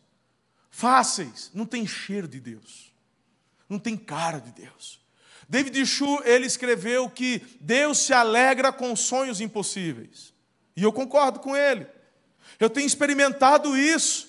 [0.71, 2.93] fáceis, não tem cheiro de Deus,
[3.69, 5.01] não tem cara de Deus.
[5.49, 10.35] David Chu, ele escreveu que Deus se alegra com sonhos impossíveis.
[10.79, 11.89] E eu concordo com ele.
[12.61, 14.29] Eu tenho experimentado isso.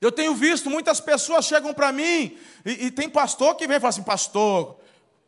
[0.00, 3.80] Eu tenho visto muitas pessoas chegam para mim e, e, tem pastor que vem e
[3.80, 4.78] fala assim: Pastor,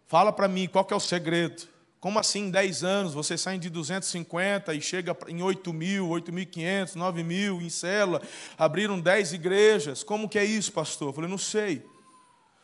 [0.07, 1.67] fala para mim qual que é o segredo.
[1.99, 6.95] Como assim, em 10 anos, você sai de 250 e chega em 8 mil, 8.500,
[6.95, 8.23] 9 mil em célula,
[8.57, 10.05] abriram 10 igrejas.
[10.05, 11.09] Como que é isso, pastor?
[11.09, 11.85] Eu falei: Não sei.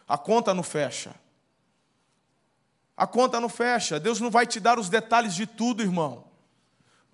[0.06, 1.16] A conta não fecha.
[2.96, 3.98] A conta não fecha.
[3.98, 6.27] Deus não vai te dar os detalhes de tudo, irmão.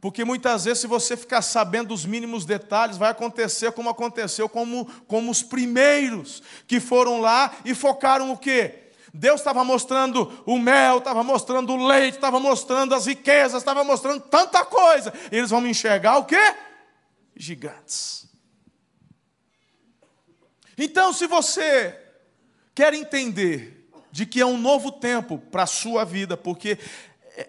[0.04, 4.84] Porque muitas vezes, se você ficar sabendo os mínimos detalhes, vai acontecer como aconteceu como,
[5.06, 8.90] como os primeiros que foram lá e focaram o quê?
[9.14, 14.20] Deus estava mostrando o mel, estava mostrando o leite, estava mostrando as riquezas, estava mostrando
[14.20, 15.10] tanta coisa.
[15.32, 16.54] E eles vão me enxergar o quê?
[17.34, 18.28] Gigantes.
[20.76, 21.98] Então, se você
[22.74, 26.78] quer entender de que é um novo tempo para a sua vida, porque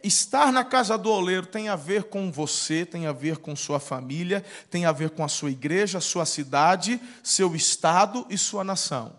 [0.03, 3.79] estar na casa do oleiro tem a ver com você, tem a ver com sua
[3.79, 9.15] família, tem a ver com a sua igreja, sua cidade, seu estado e sua nação.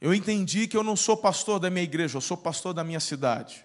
[0.00, 3.00] Eu entendi que eu não sou pastor da minha igreja, eu sou pastor da minha
[3.00, 3.64] cidade.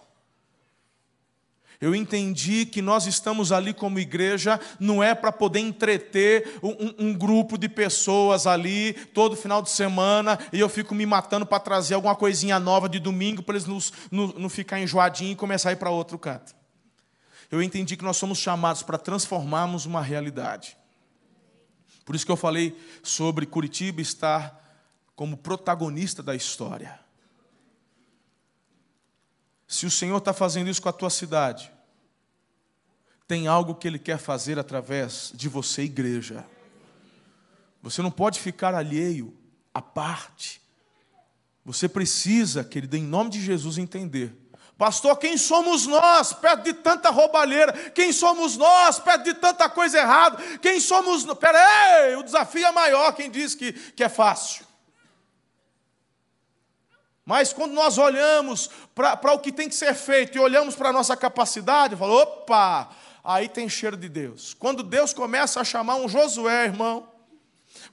[1.79, 7.13] Eu entendi que nós estamos ali como igreja, não é para poder entreter um, um,
[7.13, 11.95] grupo de pessoas ali todo final de semana e eu fico me matando para trazer
[11.95, 13.67] alguma coisinha nova de domingo para eles
[14.11, 16.55] não, ficar enjoadinho e começar a ir para outro canto.
[17.51, 20.77] Eu entendi que nós somos chamados para transformarmos uma realidade.
[22.03, 24.61] Por isso que eu falei sobre Curitiba estar
[25.15, 27.04] como protagonista da história.
[29.67, 31.71] Se o Senhor está fazendo isso com a tua cidade,
[33.27, 36.45] tem algo que Ele quer fazer através de você, igreja.
[37.81, 39.35] Você não pode ficar alheio,
[39.73, 40.61] à parte.
[41.65, 44.33] Você precisa, querido, em nome de Jesus, entender.
[44.77, 47.71] Pastor, quem somos nós perto de tanta roubalheira?
[47.91, 50.37] Quem somos nós perto de tanta coisa errada?
[50.59, 51.25] Quem somos.
[51.35, 53.13] Peraí, o desafio é maior.
[53.13, 54.64] Quem diz que, que é fácil?
[57.25, 60.93] Mas quando nós olhamos para o que tem que ser feito e olhamos para a
[60.93, 62.89] nossa capacidade, falamos, opa,
[63.23, 64.53] aí tem cheiro de Deus.
[64.53, 67.09] Quando Deus começa a chamar um Josué, irmão,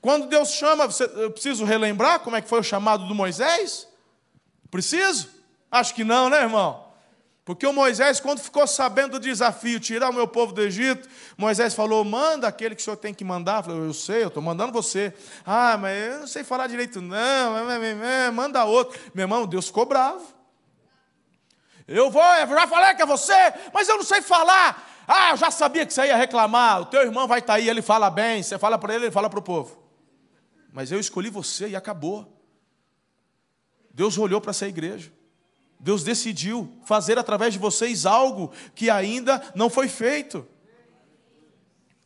[0.03, 3.89] quando Deus chama, eu preciso relembrar como é que foi o chamado do Moisés?
[4.71, 5.31] Preciso?
[5.71, 6.82] Acho que não, né, irmão?
[7.45, 11.75] Porque o Moisés, quando ficou sabendo do desafio, tirar o meu povo do Egito, Moisés
[11.75, 13.59] falou: manda aquele que o senhor tem que mandar.
[13.59, 15.13] Eu falei, eu sei, eu estou mandando você.
[15.45, 17.55] Ah, mas eu não sei falar direito, não.
[18.33, 18.99] Manda outro.
[19.13, 20.25] Meu irmão, Deus ficou bravo.
[21.89, 23.35] Eu vou, eu já falei que é você,
[23.75, 24.91] mas eu não sei falar.
[25.07, 26.83] Ah, eu já sabia que você ia reclamar.
[26.83, 28.41] O teu irmão vai estar aí, ele fala bem.
[28.41, 29.83] Você fala para ele, ele fala para o povo.
[30.73, 32.41] Mas eu escolhi você e acabou.
[33.93, 35.13] Deus olhou para essa igreja.
[35.83, 40.47] Deus decidiu fazer através de vocês algo que ainda não foi feito.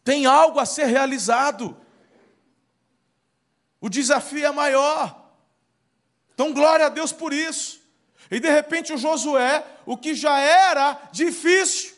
[0.02, 1.76] Tem algo a ser realizado.
[3.78, 5.30] O desafio é maior.
[6.32, 7.82] Então, glória a Deus por isso.
[8.30, 11.94] E de repente o Josué, o que já era difícil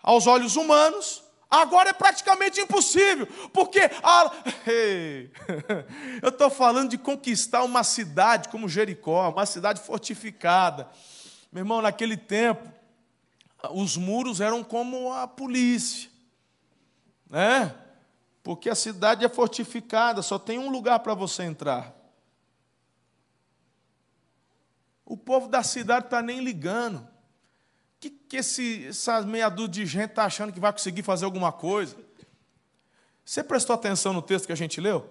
[0.00, 4.32] aos olhos humanos, agora é praticamente impossível, porque a...
[6.22, 10.88] eu estou falando de conquistar uma cidade como Jericó, uma cidade fortificada.
[11.50, 12.72] Meu irmão, naquele tempo,
[13.72, 16.08] os muros eram como a polícia,
[17.28, 17.74] né?
[18.42, 21.94] Porque a cidade é fortificada, só tem um lugar para você entrar.
[25.04, 27.09] O povo da cidade está nem ligando.
[28.00, 31.52] Que, que esse, essa meia dúzia de gente está achando que vai conseguir fazer alguma
[31.52, 31.96] coisa?
[33.24, 35.08] Você prestou atenção no texto que a gente leu?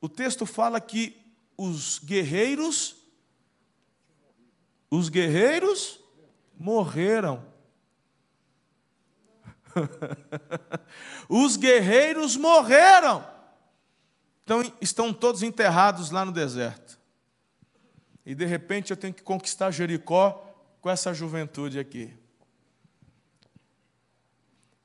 [0.00, 1.20] O texto fala que
[1.56, 2.96] os guerreiros,
[4.88, 5.98] os guerreiros
[6.56, 7.44] morreram.
[11.28, 13.26] os guerreiros morreram.
[14.44, 17.00] Então estão todos enterrados lá no deserto.
[18.24, 20.43] E de repente eu tenho que conquistar Jericó
[20.84, 22.14] com essa juventude aqui.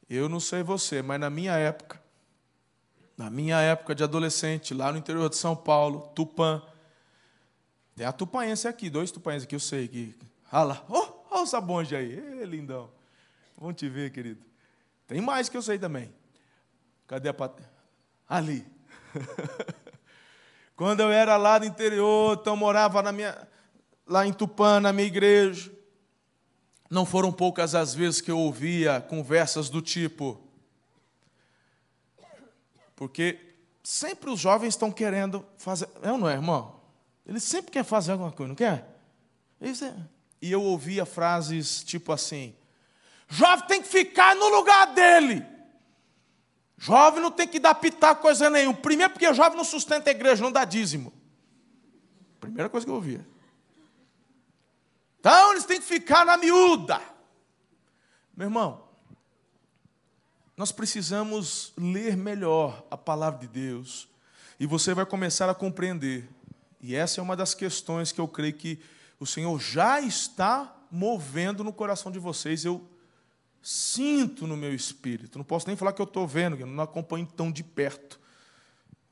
[0.10, 2.02] Eu não sei você, mas na minha época,
[3.18, 6.64] na minha época de adolescente, lá no interior de São Paulo, Tupã,
[7.98, 10.16] tem a tupanense aqui, dois tupanenses aqui, eu sei que.
[10.50, 12.90] Olha lá, olha o sabonge aí, lindão.
[13.58, 14.42] Vamos te ver, querido.
[15.06, 16.16] Tem mais que eu sei também.
[17.08, 17.62] Cadê a pat...
[18.26, 18.66] Ali.
[20.78, 23.38] Quando eu era lá do interior, então morava na minha,
[24.08, 25.78] lá em Tupã, na minha igreja.
[26.90, 30.42] Não foram poucas as vezes que eu ouvia conversas do tipo.
[32.96, 33.40] Porque
[33.84, 35.88] sempre os jovens estão querendo fazer.
[36.02, 36.80] É ou não é, irmão?
[37.26, 39.00] Eles sempre querem fazer alguma coisa, não quer?
[39.62, 39.94] É.
[40.42, 42.56] E eu ouvia frases tipo assim:
[43.28, 45.46] jovem tem que ficar no lugar dele.
[46.78, 48.78] Jovem não tem que dar pitaco coisa nenhuma.
[48.78, 51.14] Primeiro, porque jovem não sustenta a igreja, não dá dízimo.
[52.40, 53.26] Primeira coisa que eu ouvia.
[55.20, 57.02] Então eles têm que ficar na miúda.
[58.36, 58.88] Meu irmão,
[60.56, 64.08] nós precisamos ler melhor a palavra de Deus.
[64.60, 66.30] E você vai começar a compreender.
[66.82, 68.80] E essa é uma das questões que eu creio que
[69.20, 72.66] o Senhor já está movendo no coração de vocês.
[72.66, 72.88] Eu
[73.62, 75.38] Sinto no meu espírito.
[75.38, 78.20] Não posso nem falar que eu estou vendo, eu não acompanho tão de perto.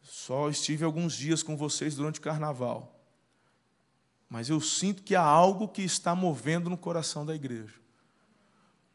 [0.01, 2.96] Só estive alguns dias com vocês durante o carnaval.
[4.29, 7.73] Mas eu sinto que há algo que está movendo no coração da igreja.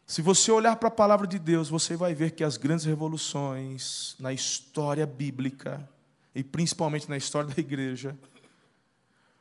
[0.06, 4.14] Se você olhar para a palavra de Deus, você vai ver que as grandes revoluções
[4.18, 5.88] na história bíblica,
[6.34, 8.18] e principalmente na história da igreja,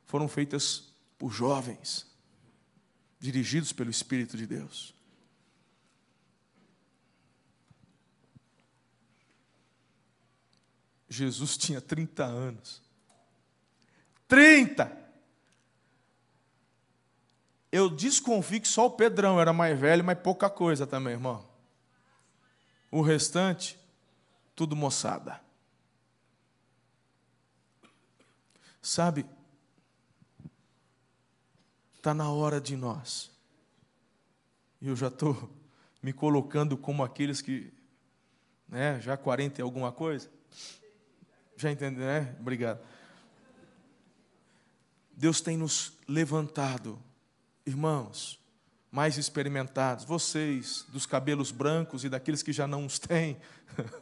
[0.06, 2.08] foram feitas por jovens,
[3.20, 4.94] dirigidos pelo Espírito de Deus.
[11.10, 12.82] Jesus tinha 30 anos.
[14.30, 15.01] 30!
[17.72, 21.48] Eu desconfio que só o Pedrão era mais velho, mas pouca coisa também, irmão.
[22.92, 23.80] O restante,
[24.54, 25.40] tudo moçada.
[28.82, 29.26] Sabe,
[31.96, 33.32] está na hora de nós.
[34.82, 35.50] E eu já estou
[36.04, 37.72] me colocando como aqueles que,
[38.68, 40.30] né, já 40 e alguma coisa.
[41.56, 42.36] Já entendeu, né?
[42.40, 42.84] Obrigado.
[45.12, 47.00] Deus tem nos levantado,
[47.66, 48.40] irmãos,
[48.92, 53.40] mais experimentados, vocês, dos cabelos brancos e daqueles que já não os têm.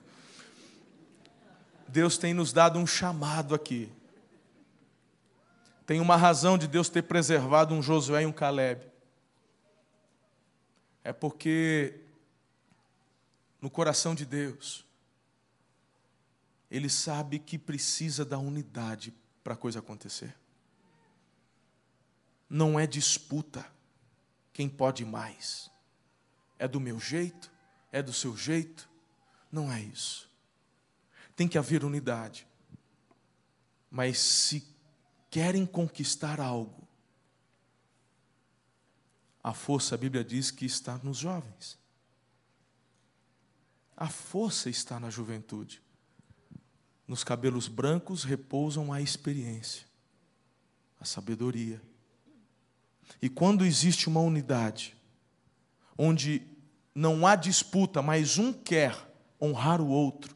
[1.88, 3.92] Deus tem nos dado um chamado aqui.
[5.86, 8.86] Tem uma razão de Deus ter preservado um Josué e um Caleb.
[11.04, 12.00] É porque
[13.62, 14.86] no coração de Deus,
[16.70, 20.36] ele sabe que precisa da unidade para a coisa acontecer.
[22.50, 23.70] Não é disputa
[24.52, 25.70] quem pode mais.
[26.58, 27.52] É do meu jeito,
[27.92, 28.90] é do seu jeito.
[29.52, 30.30] Não é isso.
[31.36, 32.48] Tem que haver unidade.
[33.90, 34.68] Mas se
[35.30, 36.88] querem conquistar algo,
[39.44, 41.80] a força, a Bíblia diz que está nos jovens.
[43.96, 45.82] A força está na juventude.
[47.08, 49.86] Nos cabelos brancos repousam a experiência,
[51.00, 51.82] a sabedoria.
[53.22, 54.96] E quando existe uma unidade,
[55.98, 56.42] onde
[56.94, 58.96] não há disputa, mas um quer
[59.42, 60.36] honrar o outro,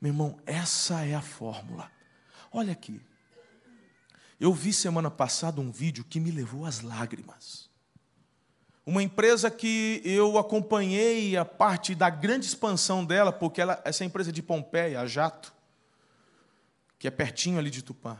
[0.00, 1.90] meu irmão, essa é a fórmula.
[2.52, 3.00] Olha aqui.
[4.38, 7.68] Eu vi semana passada um vídeo que me levou às lágrimas.
[8.86, 14.32] Uma empresa que eu acompanhei a parte da grande expansão dela, porque ela, essa empresa
[14.32, 15.52] de Pompeia, a Jato,
[16.98, 18.18] que é pertinho ali de Tupã.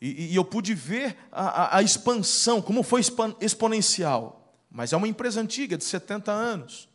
[0.00, 3.00] E, e eu pude ver a, a, a expansão, como foi
[3.40, 4.54] exponencial.
[4.70, 6.88] Mas é uma empresa antiga, de 70 anos.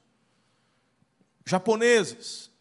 [1.46, 2.52] Japoneses.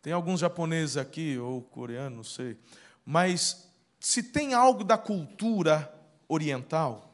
[0.00, 2.56] Tem alguns japoneses aqui, ou coreanos, não sei.
[3.04, 3.68] Mas
[4.00, 5.92] se tem algo da cultura
[6.28, 7.08] oriental,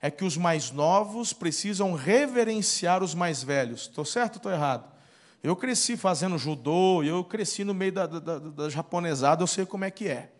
[0.00, 3.82] é que os mais novos precisam reverenciar os mais velhos.
[3.82, 4.90] Estou certo ou estou errado?
[5.42, 9.84] Eu cresci fazendo judô, eu cresci no meio da, da, da, japonesada, eu sei como
[9.84, 10.30] é que é.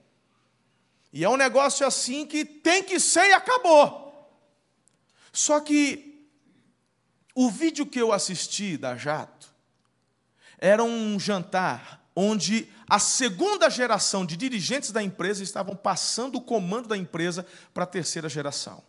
[1.13, 4.11] E é um negócio assim que tem que ser e acabou.
[5.33, 6.29] Só que
[7.35, 9.49] o vídeo que eu assisti da Jato
[10.59, 16.89] era um jantar onde a segunda geração de dirigentes da empresa estavam passando o comando
[16.89, 18.83] da empresa para a terceira geração.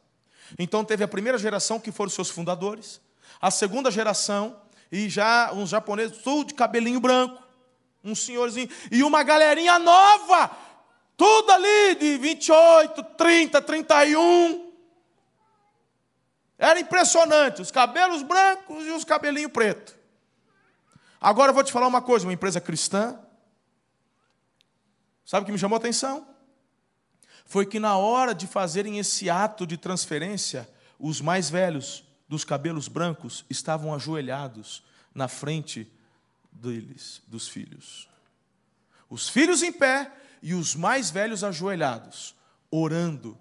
[0.58, 3.00] Então teve a primeira geração, que foram seus fundadores,
[3.40, 4.60] a segunda geração,
[4.92, 7.42] e já uns japoneses, tudo de cabelinho branco,
[8.04, 10.52] um senhorzinho, e uma galerinha nova,
[11.22, 14.72] tudo ali de 28, 30, 31.
[16.58, 19.94] Era impressionante, os cabelos brancos e os cabelinhos pretos.
[21.20, 23.20] Agora eu vou te falar uma coisa, uma empresa cristã,
[25.24, 26.28] sabe o que me chamou a atenção?
[27.46, 30.68] foi que na hora de fazerem esse ato de transferência,
[30.98, 34.82] os mais velhos dos cabelos brancos estavam ajoelhados
[35.14, 35.92] na frente
[36.50, 38.08] deles, dos filhos.
[39.10, 40.10] Os filhos em pé
[40.42, 42.36] e os mais velhos ajoelhados,
[42.70, 43.38] orando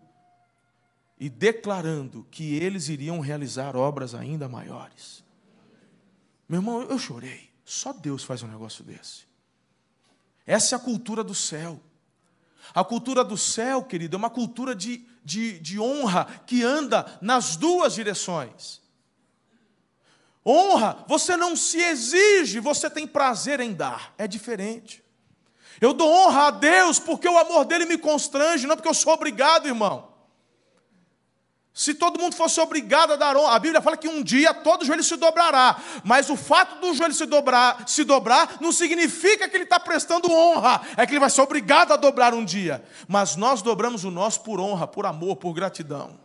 [1.19, 5.25] e declarando que eles iriam realizar obras ainda maiores.
[6.49, 7.51] Meu irmão, eu chorei.
[7.65, 9.29] Só Deus faz um negócio desse.
[10.47, 11.81] Essa é a cultura do céu.
[12.75, 17.57] A cultura do céu, querido, é uma cultura de, de, de honra que anda nas
[17.57, 18.81] duas direções.
[20.45, 24.15] Honra, você não se exige, você tem prazer em dar.
[24.17, 25.05] É diferente.
[25.81, 29.14] Eu dou honra a Deus porque o amor dele me constrange, não porque eu sou
[29.14, 30.11] obrigado, irmão.
[31.72, 34.85] Se todo mundo fosse obrigado a dar honra, a Bíblia fala que um dia todo
[34.85, 39.57] joelho se dobrará, mas o fato do joelho se dobrar, se dobrar não significa que
[39.57, 42.85] ele está prestando honra, é que ele vai ser obrigado a dobrar um dia.
[43.09, 46.18] Mas nós dobramos o nosso por honra, por amor, por gratidão.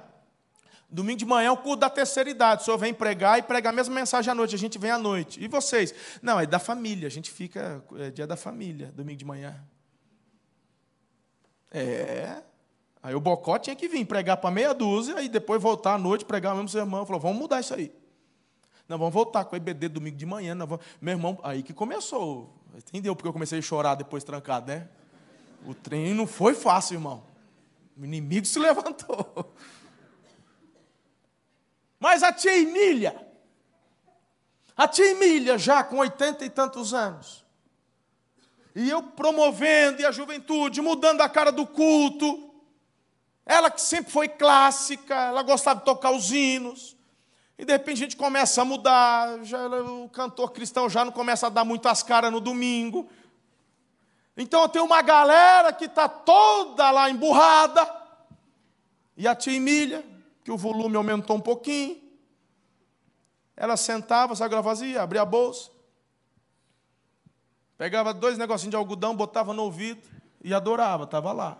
[0.88, 2.62] Domingo de manhã é o culto da terceira idade.
[2.62, 4.54] O senhor vem pregar e pregar a mesma mensagem à noite.
[4.54, 5.42] A gente vem à noite.
[5.42, 5.94] E vocês?
[6.22, 7.06] Não, é da família.
[7.06, 7.84] A gente fica.
[7.98, 9.56] É dia da família, domingo de manhã.
[11.70, 12.42] É.
[13.02, 16.24] Aí o Bocó tinha que vir pregar para meia dúzia e depois voltar à noite
[16.24, 17.04] pregar o mesmo sermão.
[17.04, 17.92] Falou, vamos mudar isso aí.
[18.88, 20.56] Nós vamos voltar com o EBD domingo de manhã.
[20.56, 20.84] Vamos...
[21.00, 22.54] Meu irmão, aí que começou.
[22.76, 24.88] Entendeu porque eu comecei a chorar depois trancado, né?
[25.66, 27.24] O trem não foi fácil, irmão.
[27.96, 29.54] O inimigo se levantou.
[31.98, 33.26] Mas a tia Emília,
[34.76, 37.44] a tia Emília, já com oitenta e tantos anos,
[38.74, 42.52] e eu promovendo, e a juventude, mudando a cara do culto,
[43.46, 46.95] ela que sempre foi clássica, ela gostava de tocar os hinos,
[47.58, 51.46] e de repente a gente começa a mudar, já, o cantor cristão já não começa
[51.46, 53.08] a dar muitas caras no domingo.
[54.36, 57.90] Então tem uma galera que está toda lá emburrada,
[59.16, 60.04] e a tia Emília,
[60.44, 62.02] que o volume aumentou um pouquinho,
[63.56, 65.02] ela sentava, sabe o que ela fazia?
[65.02, 65.70] Abria a bolsa,
[67.78, 70.06] pegava dois negocinhos de algodão, botava no ouvido
[70.44, 71.58] e adorava, estava lá.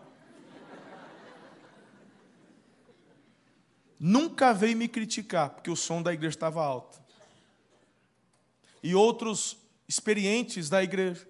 [3.99, 7.01] Nunca veio me criticar, porque o som da igreja estava alto.
[8.83, 9.57] E outros
[9.89, 11.27] experientes da igreja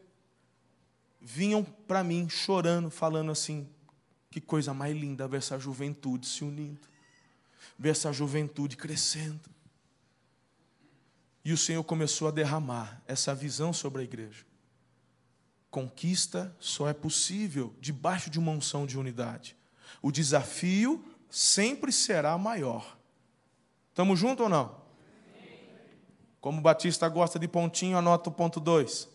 [1.21, 3.69] vinham para mim chorando, falando assim:
[4.31, 6.87] que coisa mais linda ver essa juventude se unindo,
[7.79, 9.49] ver essa juventude crescendo.
[11.45, 14.45] E o Senhor começou a derramar essa visão sobre a igreja.
[15.71, 19.57] Conquista só é possível debaixo de uma unção de unidade.
[20.03, 21.05] O desafio
[21.37, 22.97] sempre será maior.
[23.91, 24.75] Estamos juntos ou não?
[26.41, 29.07] Como o Batista gosta de pontinho, anota o ponto 2.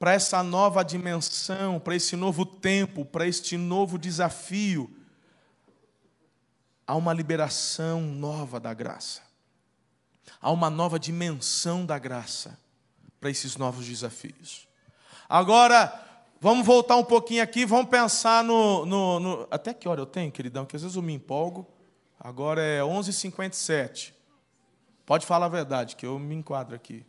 [0.00, 4.92] Para essa nova dimensão, para esse novo tempo, para este novo desafio,
[6.84, 9.22] há uma liberação nova da graça.
[10.40, 12.58] Há uma nova dimensão da graça
[13.20, 14.66] para esses novos desafios.
[15.28, 16.11] Agora,
[16.42, 20.32] Vamos voltar um pouquinho aqui, vamos pensar no, no, no, Até que hora eu tenho,
[20.32, 20.66] queridão?
[20.66, 21.64] Que às vezes eu me empolgo.
[22.18, 24.12] Agora é 11h57.
[25.06, 27.06] Pode falar a verdade, que eu me enquadro aqui.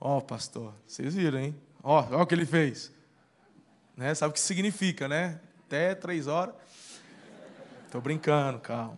[0.00, 1.54] Ó, oh, pastor, vocês viram, hein?
[1.82, 2.90] Ó, oh, o que ele fez.
[3.94, 4.14] Né?
[4.14, 5.42] Sabe o que significa, né?
[5.66, 6.54] Até três horas.
[7.84, 8.96] Estou brincando, calma.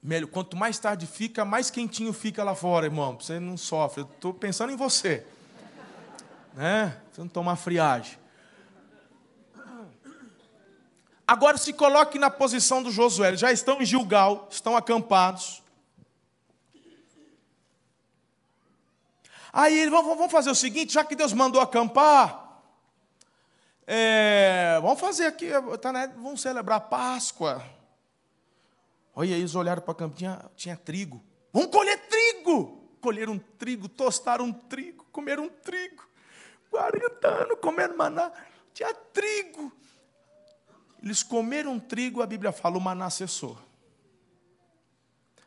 [0.00, 3.18] Melhor, quanto mais tarde fica, mais quentinho fica lá fora, irmão.
[3.18, 4.04] Você não sofre.
[4.04, 5.26] Estou pensando em você
[6.54, 7.00] né?
[7.10, 8.18] Você não tomar friagem.
[11.26, 13.28] Agora se coloque na posição do Josué.
[13.28, 15.62] Eles já estão em Gilgal, estão acampados.
[19.52, 22.62] Aí vamos fazer o seguinte, já que Deus mandou acampar,
[23.86, 25.50] é, vamos fazer aqui,
[25.80, 27.62] tá, né, vamos celebrar a Páscoa.
[29.14, 30.16] Olha, eles olharam para a campo,
[30.56, 31.22] tinha, trigo.
[31.52, 32.80] Vamos colher trigo!
[33.00, 36.02] Colheram trigo, tostaram trigo, comeram trigo.
[36.72, 38.32] 40 anos comendo maná,
[38.72, 39.70] tinha trigo.
[41.02, 43.58] Eles comeram trigo, a Bíblia fala, o maná cessou.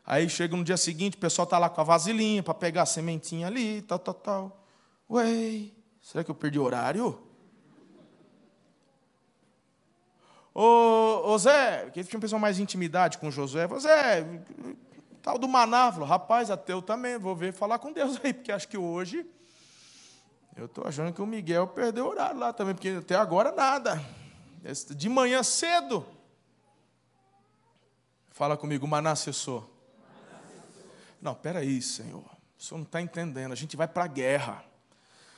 [0.04, 2.86] Aí chega no dia seguinte, o pessoal está lá com a vasilhinha para pegar a
[2.86, 4.66] sementinha ali, tal, tal, tal.
[5.10, 5.70] Ué,
[6.00, 7.20] será que eu perdi horário?
[10.54, 14.24] Ô, ô Zé, que tinha um pessoal mais intimidade com Josué, falou, Zé,
[15.20, 18.68] tal do maná, falou, rapaz, ateu também, vou ver falar com Deus aí, porque acho
[18.68, 19.26] que hoje
[20.56, 24.02] eu estou achando que o Miguel perdeu o horário lá também, porque até agora nada.
[24.96, 26.04] De manhã cedo.
[28.30, 29.70] Fala comigo, maná cessou.
[31.20, 32.24] Não, peraí, Senhor.
[32.58, 33.52] O senhor não está entendendo.
[33.52, 34.64] A gente vai para a guerra.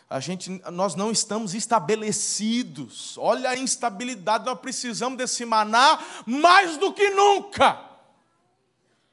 [0.08, 3.18] A gente, nós não estamos estabelecidos.
[3.18, 4.46] Olha a instabilidade.
[4.46, 7.87] Nós precisamos desse maná mais do que nunca.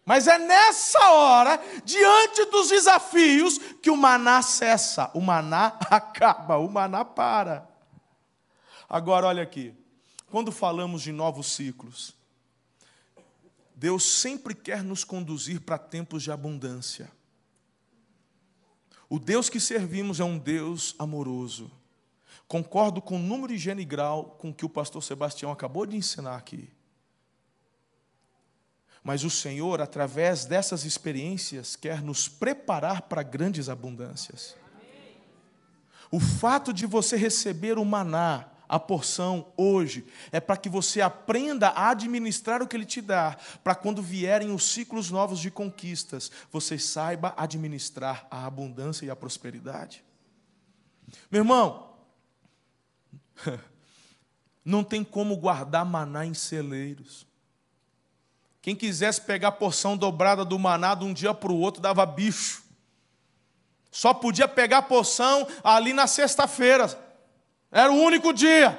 [0.06, 6.70] Mas é nessa hora, diante dos desafios, que o maná cessa, o maná acaba, o
[6.70, 7.68] maná para.
[8.88, 9.74] Agora, olha aqui,
[10.30, 12.14] quando falamos de novos ciclos,
[13.76, 17.12] Deus sempre quer nos conduzir para tempos de abundância.
[19.10, 21.72] O Deus que servimos é um Deus amoroso.
[22.48, 26.36] Concordo com o número, higiene e grau com que o pastor Sebastião acabou de ensinar
[26.36, 26.70] aqui.
[29.06, 34.56] Mas o Senhor, através dessas experiências, quer nos preparar para grandes abundâncias.
[36.10, 41.68] O fato de você receber o maná, a porção hoje, é para que você aprenda
[41.68, 46.32] a administrar o que Ele te dá, para quando vierem os ciclos novos de conquistas,
[46.52, 50.04] você saiba administrar a abundância e a prosperidade.
[51.30, 51.96] Meu irmão,
[54.66, 57.28] não tem como guardar maná em celeiros.
[58.66, 62.04] Quem quisesse pegar a porção dobrada do maná de um dia para o outro dava
[62.04, 62.64] bicho.
[63.92, 66.90] Só podia pegar a porção ali na sexta-feira.
[67.72, 68.76] Era o único dia.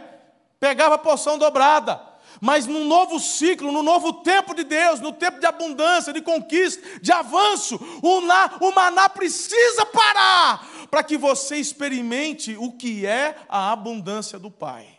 [0.59, 2.03] Pegava a porção dobrada.
[2.41, 6.99] Mas no novo ciclo, no novo tempo de Deus, no tempo de abundância, de conquista,
[6.99, 13.37] de avanço, o, na, o maná precisa parar para que você experimente o que é
[13.49, 14.99] a abundância do Pai.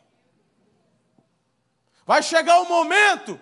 [2.06, 3.38] Vai chegar o momento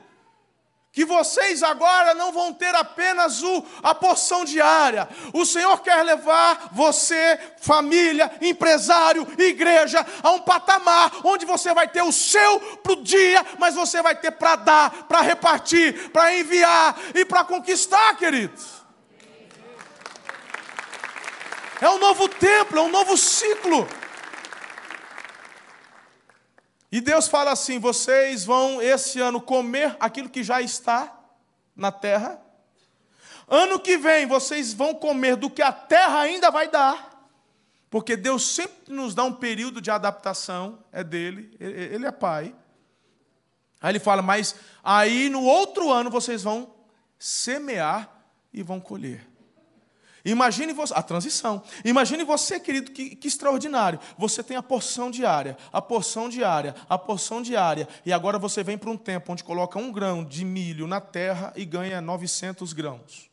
[0.95, 5.09] que vocês agora não vão ter apenas o, a porção diária.
[5.33, 12.01] O Senhor quer levar você, família, empresário, igreja, a um patamar onde você vai ter
[12.01, 16.97] o seu para o dia, mas você vai ter para dar, para repartir, para enviar
[17.13, 18.63] e para conquistar, queridos.
[21.81, 23.85] É um novo templo, é um novo ciclo.
[26.95, 31.13] E Deus fala assim: vocês vão esse ano comer aquilo que já está
[31.75, 32.41] na terra.
[33.49, 37.27] Ano que vem vocês vão comer do que a terra ainda vai dar.
[37.89, 42.55] Porque Deus sempre nos dá um período de adaptação, é dele, ele é pai.
[43.81, 46.73] Aí ele fala: mas aí no outro ano vocês vão
[47.19, 48.09] semear
[48.53, 49.27] e vão colher.
[50.25, 51.61] Imagine você, a transição.
[51.85, 53.99] Imagine você, querido, que, que, extraordinário.
[54.17, 57.87] Você tem a porção diária, a porção diária, a porção diária.
[58.03, 61.53] E agora você vem para um tempo onde coloca um grão de milho na terra
[61.55, 63.29] e ganha 900 grãos.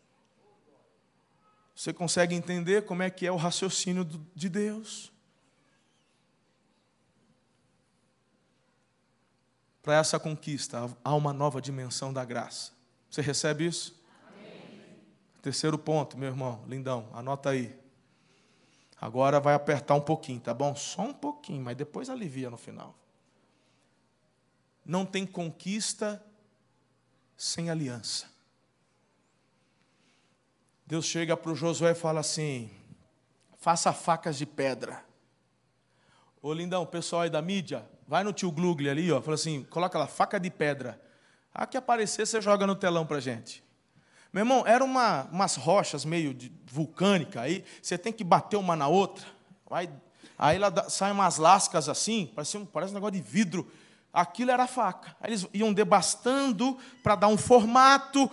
[1.74, 5.10] Você consegue entender como é que é o raciocínio de Deus?
[9.82, 12.72] Para essa conquista, há uma nova dimensão da graça.
[13.10, 14.01] Você recebe isso?
[15.42, 17.76] Terceiro ponto, meu irmão, lindão, anota aí.
[19.00, 20.76] Agora vai apertar um pouquinho, tá bom?
[20.76, 22.94] Só um pouquinho, mas depois alivia no final.
[24.86, 26.24] Não tem conquista
[27.36, 28.30] sem aliança.
[30.86, 32.70] Deus chega para o Josué e fala assim:
[33.58, 35.04] faça facas de pedra.
[36.40, 39.98] Ô lindão, pessoal aí da mídia, vai no tio Glugli ali, ó, fala assim: coloca
[39.98, 41.02] lá, faca de pedra.
[41.52, 43.64] A que aparecer, você joga no telão para gente.
[44.32, 48.88] Meu irmão, eram uma, umas rochas meio vulcânicas, aí você tem que bater uma na
[48.88, 49.26] outra.
[49.68, 49.90] Vai,
[50.38, 53.70] aí lá saem umas lascas assim, parece um, parece um negócio de vidro.
[54.10, 55.14] Aquilo era faca.
[55.20, 58.30] Aí eles iam debastando para dar um formato,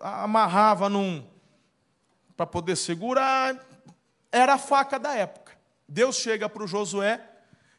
[0.00, 1.24] amarrava num.
[2.36, 3.56] para poder segurar.
[4.32, 5.56] Era a faca da época.
[5.88, 7.20] Deus chega para o Josué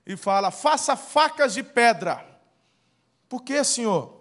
[0.06, 2.26] e fala: faça facas de pedra.
[3.28, 4.17] Por que, Senhor?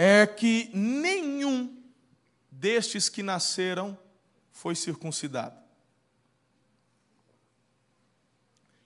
[0.00, 1.76] É que nenhum
[2.48, 3.98] destes que nasceram
[4.52, 5.58] foi circuncidado.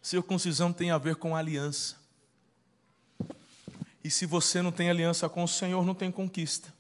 [0.01, 1.97] Circuncisão tem a ver com aliança.
[4.03, 6.73] E se você não tem aliança com o Senhor, não tem conquista.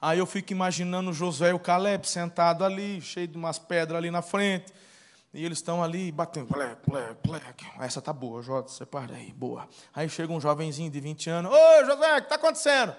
[0.00, 4.10] Aí eu fico imaginando Josué e o Caleb sentado ali, cheio de umas pedras ali
[4.10, 4.72] na frente.
[5.34, 6.46] E eles estão ali batendo.
[6.46, 7.66] Plec, plec, plec.
[7.80, 9.68] Essa tá boa, Jota, separa aí, boa.
[9.92, 11.52] Aí chega um jovenzinho de 20 anos.
[11.52, 12.94] Ô, Josué, o que está acontecendo?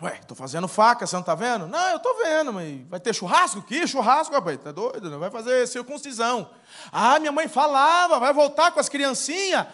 [0.00, 1.66] Ué, estou fazendo faca, você não está vendo?
[1.66, 3.62] Não, eu estou vendo, mas vai ter churrasco?
[3.62, 4.56] Que churrasco, rapaz?
[4.56, 5.10] Está doido?
[5.10, 6.50] Não vai fazer circuncisão.
[6.90, 9.66] Ah, minha mãe falava, vai voltar com as criancinhas?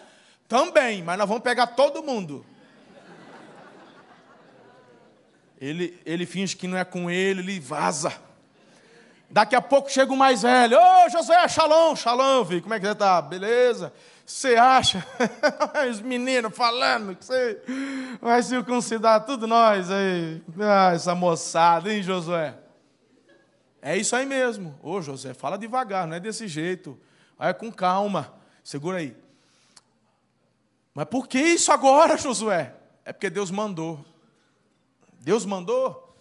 [0.46, 2.44] Também, mas nós vamos pegar todo mundo.
[5.60, 8.12] Ele, ele finge que não é com ele, ele vaza.
[9.30, 10.78] Daqui a pouco chega o mais velho.
[10.78, 12.62] Ô, José, shalom, shalom, filho.
[12.62, 13.20] Como é que você está?
[13.20, 13.92] Beleza?
[14.28, 15.02] Você acha?
[15.90, 17.62] Os meninos falando que você
[18.20, 20.42] vai circuncidar tudo nós aí.
[20.60, 22.54] Ah, essa moçada, hein, Josué?
[23.80, 24.78] É isso aí mesmo.
[24.82, 27.00] Ô, José, fala devagar, não é desse jeito.
[27.38, 28.34] Vai com calma.
[28.62, 29.16] Segura aí.
[30.92, 32.74] Mas por que isso agora, Josué?
[33.06, 34.04] É porque Deus mandou.
[35.20, 36.14] Deus mandou?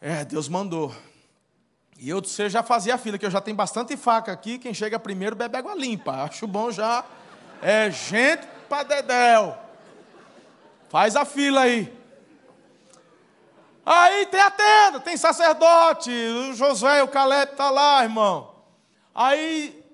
[0.00, 0.92] É, Deus mandou.
[1.98, 4.58] E eu, você já fazia a fila, que eu já tenho bastante faca aqui.
[4.58, 6.24] Quem chega primeiro bebe água limpa.
[6.24, 7.04] Acho bom já.
[7.62, 9.56] É gente para dedéu.
[10.88, 11.92] Faz a fila aí.
[13.86, 16.10] Aí tem a tenda, tem sacerdote.
[16.10, 18.54] O Josué o Caleb tá lá, irmão.
[19.14, 19.84] Aí,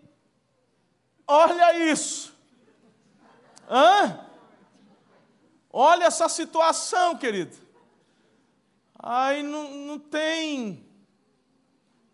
[1.26, 2.32] olha isso.
[3.68, 4.20] Hã?
[5.72, 7.56] Olha essa situação, querido.
[8.98, 10.89] Aí não, não tem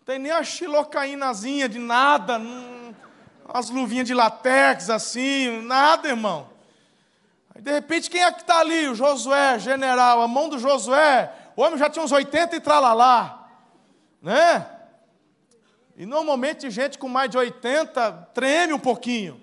[0.06, 2.94] tem nem a xilocaínazinha de nada, não,
[3.48, 6.48] as luvinhas de latex assim, nada, irmão.
[7.52, 8.86] Aí, de repente, quem é que está ali?
[8.86, 11.32] O Josué, general, a mão do Josué.
[11.56, 13.48] O homem já tinha uns 80 e tralalá,
[14.22, 14.64] né?
[15.96, 19.40] E normalmente gente com mais de 80 treme um pouquinho.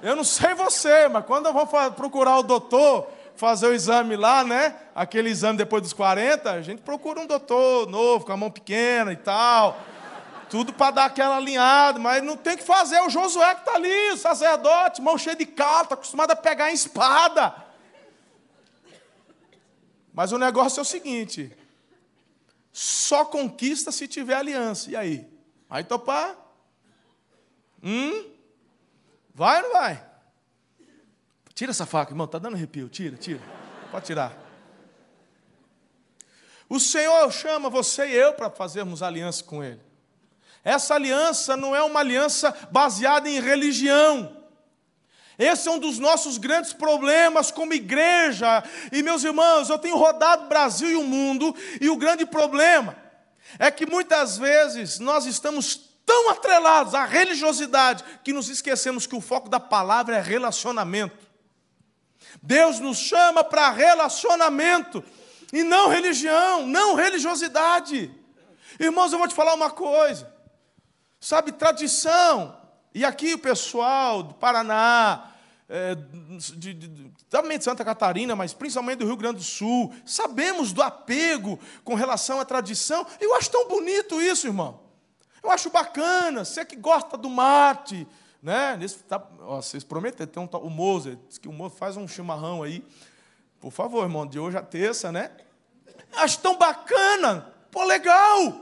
[0.00, 4.42] Eu não sei você, mas quando eu vou procurar o doutor, fazer o exame lá,
[4.42, 4.74] né?
[4.94, 9.12] Aquele exame depois dos 40, a gente procura um doutor novo, com a mão pequena
[9.12, 9.78] e tal.
[10.48, 13.00] Tudo para dar aquela alinhada, mas não tem que fazer.
[13.00, 16.70] O Josué que está ali, o sacerdote, mão cheia de calo, está acostumado a pegar
[16.70, 17.54] em espada.
[20.14, 21.52] Mas o negócio é o seguinte:
[22.72, 24.90] só conquista se tiver aliança.
[24.90, 25.28] E aí?
[25.68, 26.36] Vai topar?
[27.82, 28.30] Hum?
[29.34, 30.05] Vai ou não vai?
[31.56, 32.86] Tira essa faca, irmão, tá dando arrepio.
[32.86, 33.40] Tira, tira.
[33.90, 34.36] Pode tirar.
[36.68, 39.80] O Senhor chama você e eu para fazermos aliança com Ele.
[40.62, 44.36] Essa aliança não é uma aliança baseada em religião.
[45.38, 48.62] Esse é um dos nossos grandes problemas como igreja.
[48.92, 52.94] E meus irmãos, eu tenho rodado o Brasil e o mundo, e o grande problema
[53.58, 59.22] é que muitas vezes nós estamos tão atrelados à religiosidade que nos esquecemos que o
[59.22, 61.25] foco da palavra é relacionamento.
[62.46, 65.02] Deus nos chama para relacionamento
[65.52, 68.08] e não religião, não religiosidade.
[68.78, 70.32] Irmãos, eu vou te falar uma coisa.
[71.20, 72.56] Sabe, tradição.
[72.94, 75.32] E aqui o pessoal do Paraná,
[75.68, 75.96] é,
[76.56, 80.82] de, de, também de Santa Catarina, mas principalmente do Rio Grande do Sul, sabemos do
[80.82, 83.04] apego com relação à tradição.
[83.20, 84.80] Eu acho tão bonito isso, irmão.
[85.42, 86.44] Eu acho bacana.
[86.44, 88.06] Você que gosta do mate,
[88.46, 88.76] né?
[88.76, 92.06] Nesse, tá, ó, vocês prometem, tem um, o Moser, diz que o Moser faz um
[92.06, 92.86] chimarrão aí.
[93.58, 95.32] Por favor, irmão, de hoje a terça, né?
[96.12, 97.52] Acho tão bacana.
[97.72, 98.60] Pô, legal.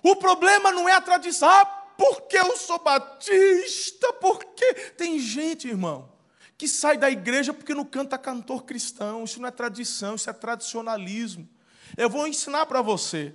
[0.00, 1.48] O problema não é a tradição.
[1.48, 1.64] Ah,
[1.98, 4.12] porque eu sou batista?
[4.12, 6.08] Porque tem gente, irmão,
[6.56, 9.24] que sai da igreja porque não canta cantor cristão.
[9.24, 11.48] Isso não é tradição, isso é tradicionalismo.
[11.96, 13.34] Eu vou ensinar para você.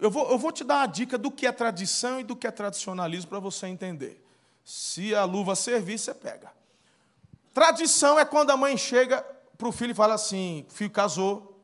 [0.00, 2.46] Eu vou, eu vou te dar uma dica do que é tradição e do que
[2.46, 4.21] é tradicionalismo para você entender.
[4.64, 6.52] Se a luva servir, você pega.
[7.52, 9.24] Tradição é quando a mãe chega
[9.58, 11.60] para o filho e fala assim: filho casou.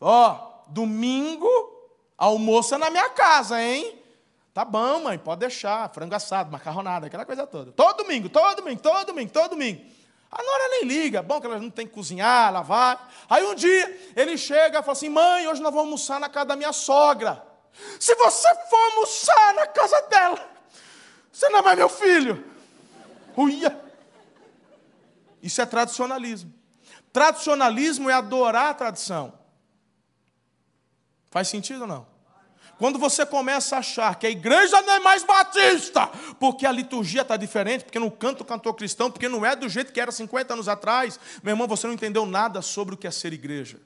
[0.00, 1.48] Ó, domingo,
[2.16, 4.02] almoço é na minha casa, hein?
[4.52, 5.92] Tá bom, mãe, pode deixar.
[5.92, 7.72] Frango assado, macarronada, aquela coisa toda.
[7.72, 9.84] Todo domingo, todo domingo, todo domingo, todo domingo.
[10.30, 13.12] A Nora nem liga, bom que ela não tem que cozinhar, lavar.
[13.28, 16.46] Aí um dia ele chega e fala assim: mãe, hoje nós vamos almoçar na casa
[16.46, 17.42] da minha sogra.
[18.00, 20.55] Se você for almoçar na casa dela,
[21.36, 22.42] você não é mais meu filho.
[23.36, 23.78] Uia.
[25.42, 26.50] Isso é tradicionalismo.
[27.12, 29.38] Tradicionalismo é adorar a tradição.
[31.30, 32.06] Faz sentido ou não?
[32.78, 36.06] Quando você começa a achar que a igreja não é mais batista,
[36.40, 39.68] porque a liturgia está diferente, porque não canta o cantor cristão, porque não é do
[39.68, 43.06] jeito que era 50 anos atrás, meu irmão, você não entendeu nada sobre o que
[43.06, 43.78] é ser igreja.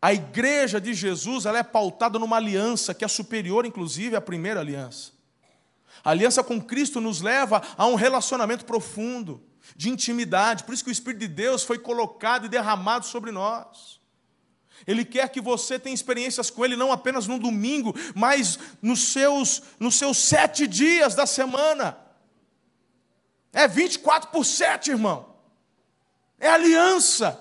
[0.00, 4.60] A igreja de Jesus ela é pautada numa aliança que é superior, inclusive, à primeira
[4.60, 5.15] aliança.
[6.06, 9.42] A aliança com Cristo nos leva a um relacionamento profundo,
[9.74, 10.62] de intimidade.
[10.62, 14.00] Por isso que o Espírito de Deus foi colocado e derramado sobre nós.
[14.86, 19.64] Ele quer que você tenha experiências com Ele não apenas no domingo, mas nos seus,
[19.80, 21.98] nos seus sete dias da semana.
[23.52, 25.34] É 24 por 7, irmão.
[26.38, 27.36] É aliança.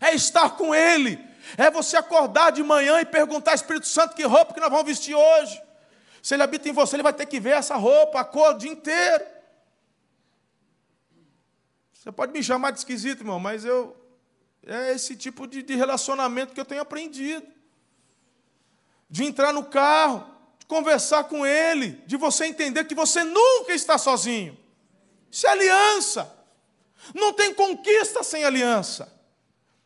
[0.00, 1.18] É estar com Ele.
[1.56, 5.16] É você acordar de manhã e perguntar, Espírito Santo, que roupa que nós vamos vestir
[5.16, 5.60] hoje?
[6.22, 8.58] Se ele habita em você, ele vai ter que ver essa roupa, a cor, o
[8.58, 9.24] dia inteiro.
[11.92, 13.96] Você pode me chamar de esquisito, irmão, mas eu.
[14.64, 17.44] É esse tipo de, de relacionamento que eu tenho aprendido.
[19.10, 20.24] De entrar no carro,
[20.60, 24.56] de conversar com ele, de você entender que você nunca está sozinho.
[25.28, 26.32] Isso é aliança.
[27.12, 29.11] Não tem conquista sem aliança.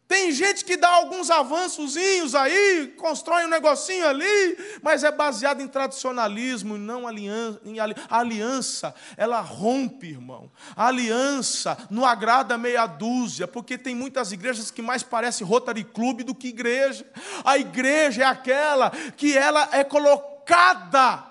[0.09, 5.67] Tem gente que dá alguns avançozinhos aí, constrói um negocinho ali, mas é baseado em
[5.67, 7.77] tradicionalismo e não aliança, em
[8.09, 8.95] aliança.
[9.17, 10.49] Ela rompe, irmão.
[10.77, 16.23] A aliança não agrada meia dúzia, porque tem muitas igrejas que mais parecem Rotary Club
[16.23, 17.05] do que igreja.
[17.45, 21.25] A igreja é aquela que ela é colocada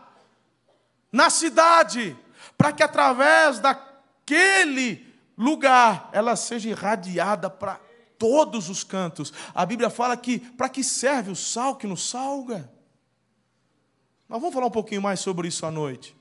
[1.13, 2.13] na cidade,
[2.57, 7.84] para que através daquele lugar ela seja irradiada para
[8.25, 9.31] todos os cantos.
[9.53, 12.71] A Bíblia fala que para que serve o sal que nos salga?
[14.27, 16.17] Nós vamos falar um pouquinho mais sobre isso à noite.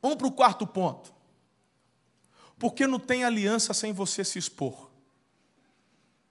[0.00, 1.12] Vamos para o quarto ponto.
[2.56, 4.88] Porque não tem aliança sem você se expor.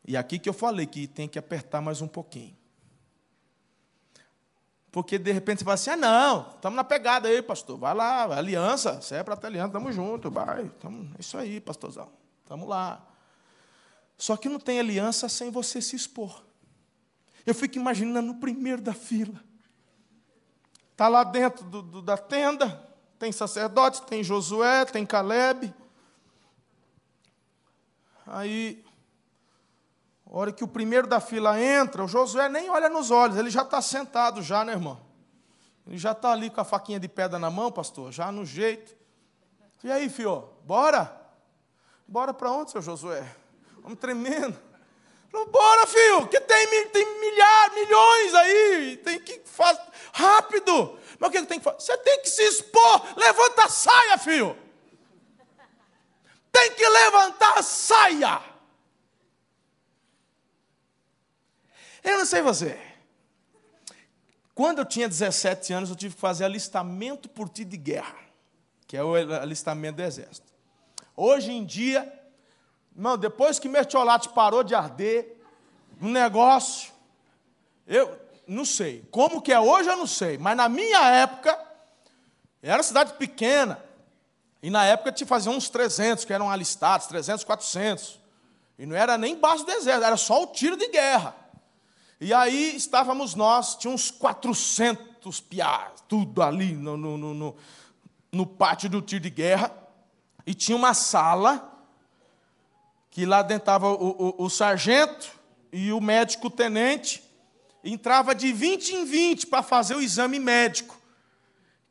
[0.07, 2.55] E aqui que eu falei que tem que apertar mais um pouquinho.
[4.89, 7.77] Porque de repente você fala assim: ah, não, estamos na pegada aí, pastor.
[7.77, 10.69] Vai lá, aliança, você é para ter aliança, estamos juntos, vai.
[10.79, 12.20] Tamo, é isso aí, pastorzão.
[12.51, 13.01] Vamos lá.
[14.17, 16.43] Só que não tem aliança sem você se expor.
[17.45, 19.41] Eu fico imaginando o primeiro da fila.
[20.91, 25.73] Está lá dentro do, do, da tenda, tem sacerdote, tem Josué, tem Caleb.
[28.27, 28.83] Aí,
[30.25, 33.49] a hora que o primeiro da fila entra, o Josué nem olha nos olhos, ele
[33.49, 34.99] já está sentado já, né, irmão?
[35.87, 38.93] Ele já está ali com a faquinha de pedra na mão, pastor, já no jeito.
[39.85, 41.20] E aí, filho, bora?
[42.11, 43.25] Bora para onde, seu Josué?
[43.77, 44.59] Vamos tremendo.
[45.31, 49.81] Falou, bora, filho, que tem, tem milhares, milhões aí, tem que fazer
[50.11, 50.99] rápido.
[51.17, 51.79] Mas o que tem que fazer?
[51.79, 54.57] Você tem que se expor, levanta a saia, filho.
[56.51, 58.43] tem que levantar, saia.
[62.03, 62.77] Eu não sei você.
[64.53, 68.19] Quando eu tinha 17 anos, eu tive que fazer alistamento por ti de guerra,
[68.85, 70.50] que é o alistamento do exército.
[71.23, 72.11] Hoje em dia,
[72.95, 75.37] não, depois que Mertiolate parou de arder,
[76.01, 76.91] um negócio,
[77.85, 79.07] eu não sei.
[79.11, 80.39] Como que é hoje, eu não sei.
[80.39, 81.55] Mas na minha época,
[82.59, 83.79] era cidade pequena.
[84.63, 88.19] E na época te faziam uns 300 que eram alistados, 300, 400.
[88.79, 91.35] E não era nem base do exército, era só o tiro de guerra.
[92.19, 97.55] E aí estávamos nós, tinha uns 400 piás, tudo ali no, no, no,
[98.31, 99.81] no pátio do tiro de guerra.
[100.45, 101.71] E tinha uma sala,
[103.09, 105.31] que lá dentro estava o, o, o sargento
[105.71, 107.23] e o médico tenente.
[107.83, 110.99] Entrava de 20 em 20 para fazer o exame médico.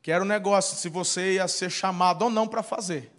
[0.01, 3.11] Que era o negócio, se você ia ser chamado ou não para fazer.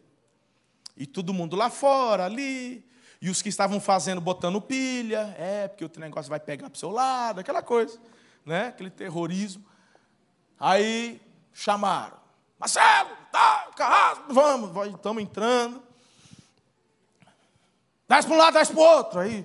[0.96, 2.84] E todo mundo lá fora, ali.
[3.20, 5.34] E os que estavam fazendo, botando pilha.
[5.38, 7.98] É, porque o negócio vai pegar para o seu lado, aquela coisa.
[8.44, 8.68] Né?
[8.68, 9.64] Aquele terrorismo.
[10.58, 11.20] Aí
[11.52, 12.21] chamaram.
[12.62, 15.82] Marcelo, tá, Carrasco, vamos, estamos entrando.
[18.08, 19.18] Desce para um lado, desce para o outro.
[19.18, 19.44] Aí,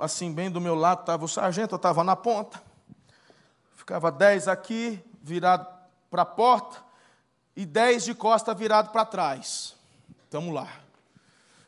[0.00, 2.60] assim, bem do meu lado estava o sargento, eu estava na ponta.
[3.76, 5.64] Ficava dez aqui, virado
[6.10, 6.78] para a porta,
[7.54, 9.76] e dez de costa virado para trás.
[10.24, 10.66] Estamos lá.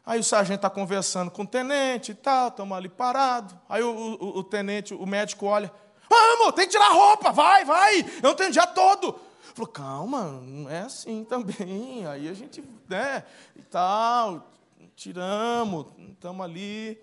[0.04, 3.54] Aí o sargento está conversando com o tenente e tal, estamos ali parados.
[3.68, 5.72] Aí o, o, o, tenente, o médico olha,
[6.10, 9.30] vamos, tem que tirar a roupa, vai, vai, eu não tenho dia todo.
[9.54, 12.06] Falou, calma, não é assim também.
[12.08, 13.24] Aí a gente, né,
[13.54, 14.50] e tal,
[14.96, 16.98] tiramos, estamos ali.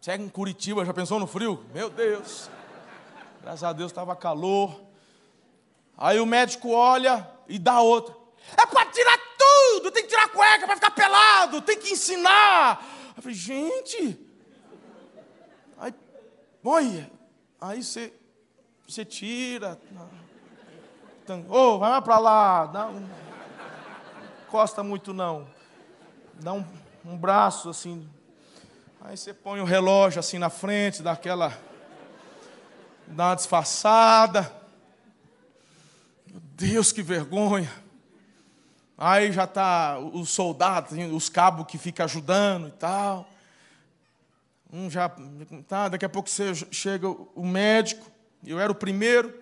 [0.00, 1.64] Chega em Curitiba, já pensou no frio?
[1.72, 2.50] Meu Deus.
[3.42, 4.78] Graças a Deus estava calor.
[5.96, 8.14] Aí o médico olha e dá outra.
[8.56, 12.86] É para tirar tudo, tem que tirar a cueca para ficar pelado, tem que ensinar.
[13.16, 14.18] Eu falei, gente.
[15.78, 15.94] Aí,
[16.62, 17.10] olha,
[17.60, 18.12] aí você
[18.88, 19.78] você tira.
[21.46, 22.70] Ô, oh, vai para lá.
[22.72, 23.06] Não
[24.46, 25.46] encosta muito, não.
[26.40, 26.64] Dá um,
[27.04, 28.08] um braço assim.
[29.02, 31.56] Aí você põe o relógio assim na frente, dá aquela.
[33.08, 34.50] dá uma disfarçada.
[36.26, 37.70] Meu Deus, que vergonha.
[38.96, 43.28] Aí já está os soldados, os cabos que ficam ajudando e tal.
[44.72, 45.10] Um já.
[45.68, 48.17] Tá, daqui a pouco você chega o médico.
[48.46, 49.32] Eu era o primeiro.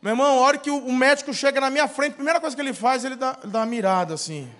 [0.00, 2.60] Meu irmão, a hora que o médico chega na minha frente, a primeira coisa que
[2.60, 4.50] ele faz, ele dá, dá uma mirada assim.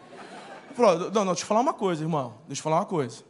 [0.67, 2.35] Ele falou, não, não, deixa eu falar uma coisa, irmão.
[2.47, 3.23] Deixa eu falar uma coisa.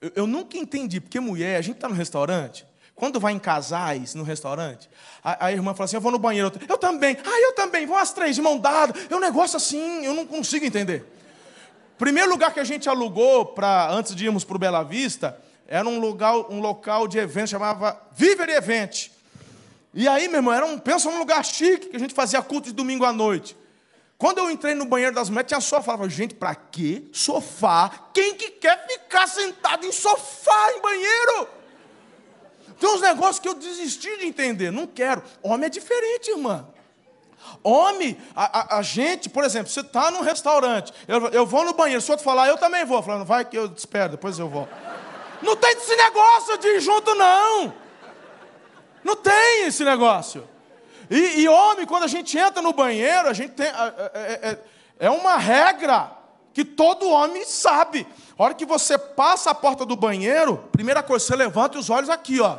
[0.00, 4.14] Eu, eu nunca entendi, porque mulher, a gente está no restaurante, quando vai em casais
[4.14, 4.88] no restaurante,
[5.24, 6.52] a, a, irmã fala assim: Eu vou no banheiro.
[6.68, 7.16] Eu, também.
[7.24, 7.86] Ah, eu também.
[7.86, 8.94] Vão as três de mão dada.
[9.08, 11.04] É um negócio assim, eu não consigo entender.
[11.98, 15.40] Primeiro lugar que a gente alugou para antes de irmos para o Bela Vista
[15.72, 19.08] era um lugar, um local de evento, chamava Viver Event.
[19.94, 22.68] E aí, meu irmão, era um, pensa num lugar chique, que a gente fazia culto
[22.68, 23.56] de domingo à noite.
[24.18, 25.78] Quando eu entrei no banheiro das mulheres, tinha sofá.
[25.78, 27.90] Eu falava, gente, para que sofá?
[28.12, 31.48] Quem que quer ficar sentado em sofá, em banheiro?
[32.78, 35.22] Tem uns negócios que eu desisti de entender, não quero.
[35.42, 36.68] Homem é diferente, irmã.
[37.62, 41.72] Homem, a, a, a gente, por exemplo, você está num restaurante, eu, eu vou no
[41.72, 43.02] banheiro, se o outro falar, eu também vou.
[43.02, 44.68] Falando, vai que eu te espero, depois eu vou.
[45.42, 47.74] Não tem esse negócio de ir junto, não.
[49.02, 50.48] Não tem esse negócio.
[51.10, 53.66] E, e homem, quando a gente entra no banheiro, a gente tem.
[53.66, 53.72] É,
[54.14, 54.58] é,
[55.00, 56.10] é, uma regra
[56.54, 58.06] que todo homem sabe.
[58.38, 62.08] A hora que você passa a porta do banheiro, primeira coisa, você levanta os olhos
[62.08, 62.58] aqui, ó.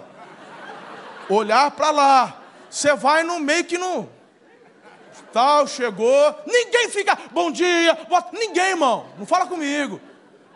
[1.30, 2.42] Olhar para lá.
[2.70, 4.10] Você vai no meio que não.
[5.32, 6.36] Tal, chegou.
[6.46, 7.98] Ninguém fica, bom dia,
[8.34, 9.08] ninguém, irmão.
[9.18, 10.02] Não fala comigo.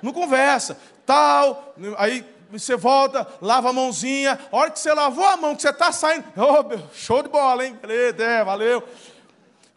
[0.01, 0.77] Não conversa
[1.07, 5.61] tal, aí você volta, lava a mãozinha, a hora que você lavou a mão, que
[5.61, 7.77] você está saindo, oh, show de bola, hein?
[7.81, 8.83] Beleza, é, valeu.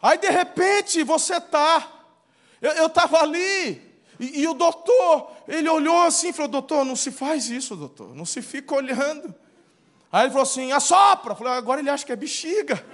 [0.01, 1.87] Aí de repente você está,
[2.61, 7.09] eu estava ali, e, e, o doutor, ele olhou assim e falou: Doutor, não se
[7.09, 9.33] faz isso, doutor, não se fica olhando.
[10.11, 11.31] Aí ele falou assim: Assopra.
[11.31, 12.85] Eu falei: Agora ele acha que é bexiga.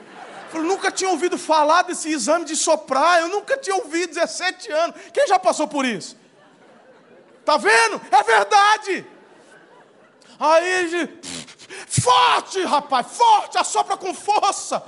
[0.54, 4.96] Eu nunca tinha ouvido falar desse exame de soprar, eu nunca tinha ouvido, 17 anos.
[5.12, 6.16] Quem já passou por isso?
[7.48, 8.02] Está vendo?
[8.12, 9.08] É verdade.
[10.38, 11.22] Aí,
[11.88, 14.84] forte, rapaz, forte, assopra com força.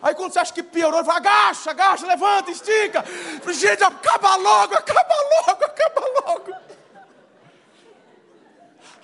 [0.00, 3.04] Aí quando você acha que piorou, ele fala, agacha, agacha, levanta, estica.
[3.48, 5.14] Gente, acaba logo, acaba
[5.48, 6.54] logo, acaba logo.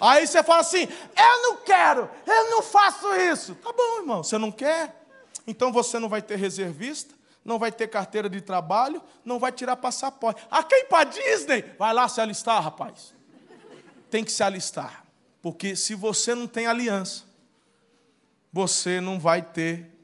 [0.00, 3.56] Aí você fala assim, eu não quero, eu não faço isso.
[3.56, 4.94] Tá bom, irmão, você não quer?
[5.44, 7.15] Então você não vai ter reservista,
[7.46, 10.44] não vai ter carteira de trabalho, não vai tirar passaporte.
[10.50, 11.62] Ah, quem para Disney?
[11.78, 13.14] Vai lá se alistar, rapaz.
[14.10, 15.06] Tem que se alistar.
[15.40, 17.24] Porque se você não tem aliança,
[18.52, 19.96] você não vai ter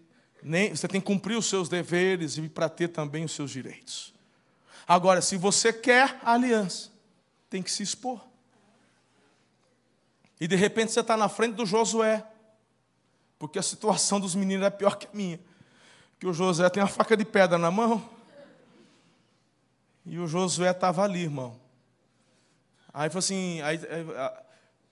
[0.42, 4.12] nem você tem que cumprir os seus deveres e para ter também os seus direitos.
[4.86, 6.90] Agora, se você quer a aliança,
[7.48, 8.20] tem que se expor.
[10.40, 12.26] E de repente você está na frente do Josué,
[13.38, 15.38] porque a situação dos meninos é pior que a minha.
[16.22, 18.00] Que o Josué tem uma faca de pedra na mão.
[20.06, 21.58] E o Josué estava ali, irmão.
[22.94, 23.80] Aí falou assim, aí,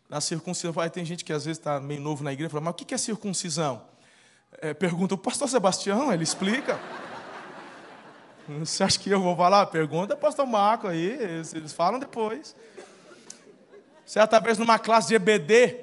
[0.08, 2.72] na circuncisão, aí tem gente que às vezes está meio novo na igreja, fala, mas
[2.72, 3.80] o que é circuncisão?
[4.60, 6.80] É, pergunta o pastor Sebastião, ele explica.
[8.58, 9.66] Você acha que eu vou falar?
[9.66, 11.12] Pergunta o pastor Marco aí,
[11.54, 12.56] eles falam depois.
[14.04, 15.78] Certa vez numa classe de EBD,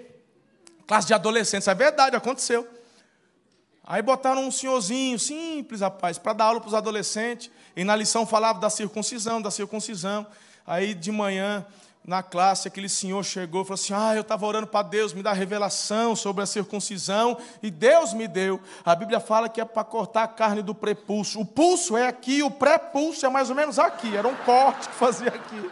[0.85, 2.67] classe de adolescentes, é verdade, aconteceu.
[3.89, 7.49] Aí botaram um senhorzinho simples, rapaz, para dar aula para os adolescentes.
[7.73, 10.27] E na lição falava da circuncisão, da circuncisão.
[10.65, 11.65] Aí de manhã
[12.05, 15.23] na classe, aquele senhor chegou e falou assim: Ah, eu estava orando para Deus me
[15.23, 18.59] dar revelação sobre a circuncisão, e Deus me deu.
[18.83, 21.39] A Bíblia fala que é para cortar a carne do prepulso.
[21.39, 24.17] O pulso é aqui, o pré-pulso é mais ou menos aqui.
[24.17, 25.71] Era um corte que fazia aqui.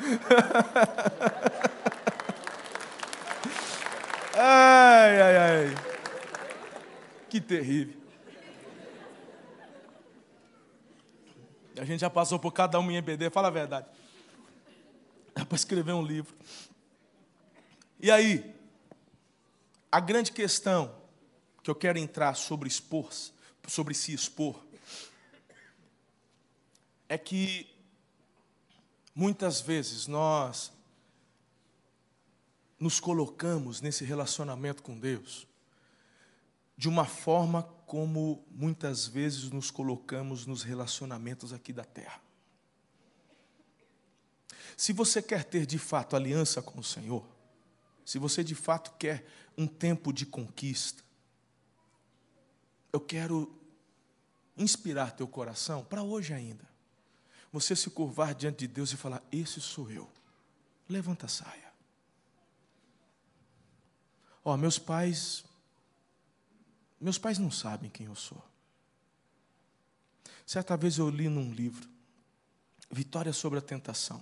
[4.36, 5.89] ai, ai, ai.
[7.30, 7.94] Que terrível.
[11.78, 13.86] A gente já passou por cada um em EBD, fala a verdade.
[15.32, 16.34] Dá para escrever um livro.
[18.00, 18.52] E aí,
[19.92, 20.92] a grande questão
[21.62, 23.08] que eu quero entrar sobre expor,
[23.68, 24.60] sobre se expor,
[27.08, 27.72] é que
[29.14, 30.72] muitas vezes nós
[32.76, 35.48] nos colocamos nesse relacionamento com Deus
[36.80, 42.22] de uma forma como muitas vezes nos colocamos nos relacionamentos aqui da terra.
[44.78, 47.28] Se você quer ter de fato aliança com o Senhor,
[48.02, 49.26] se você de fato quer
[49.58, 51.04] um tempo de conquista,
[52.90, 53.54] eu quero
[54.56, 56.66] inspirar teu coração para hoje ainda.
[57.52, 60.10] Você se curvar diante de Deus e falar: Esse sou eu.
[60.88, 61.70] Levanta a saia.
[64.42, 65.44] Ó, oh, meus pais,
[67.00, 68.42] meus pais não sabem quem eu sou.
[70.46, 71.88] Certa vez eu li num livro,
[72.90, 74.20] Vitória sobre a Tentação.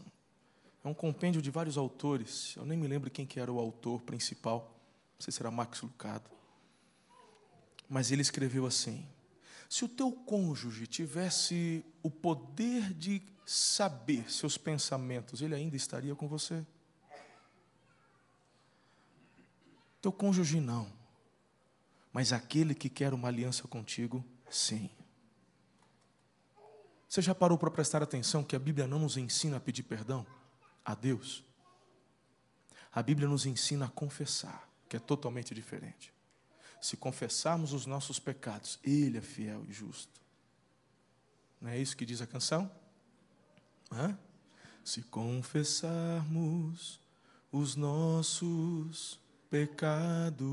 [0.84, 2.54] É um compêndio de vários autores.
[2.56, 4.78] Eu nem me lembro quem que era o autor principal.
[5.18, 6.30] Não sei se era Max Lucado.
[7.88, 9.06] Mas ele escreveu assim:
[9.68, 16.28] Se o teu cônjuge tivesse o poder de saber seus pensamentos, ele ainda estaria com
[16.28, 16.64] você?
[20.02, 20.97] Teu cônjuge não.
[22.12, 24.90] Mas aquele que quer uma aliança contigo, sim.
[27.08, 30.26] Você já parou para prestar atenção que a Bíblia não nos ensina a pedir perdão?
[30.88, 31.44] a Deus.
[32.90, 36.14] A Bíblia nos ensina a confessar, que é totalmente diferente.
[36.80, 40.18] Se confessarmos os nossos pecados, Ele é fiel e justo.
[41.60, 42.70] Não é isso que diz a canção?
[43.92, 44.18] Hã?
[44.82, 46.98] Se confessarmos
[47.52, 50.48] os nossos pecados,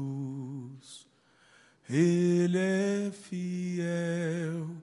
[1.87, 4.75] Ele é fiel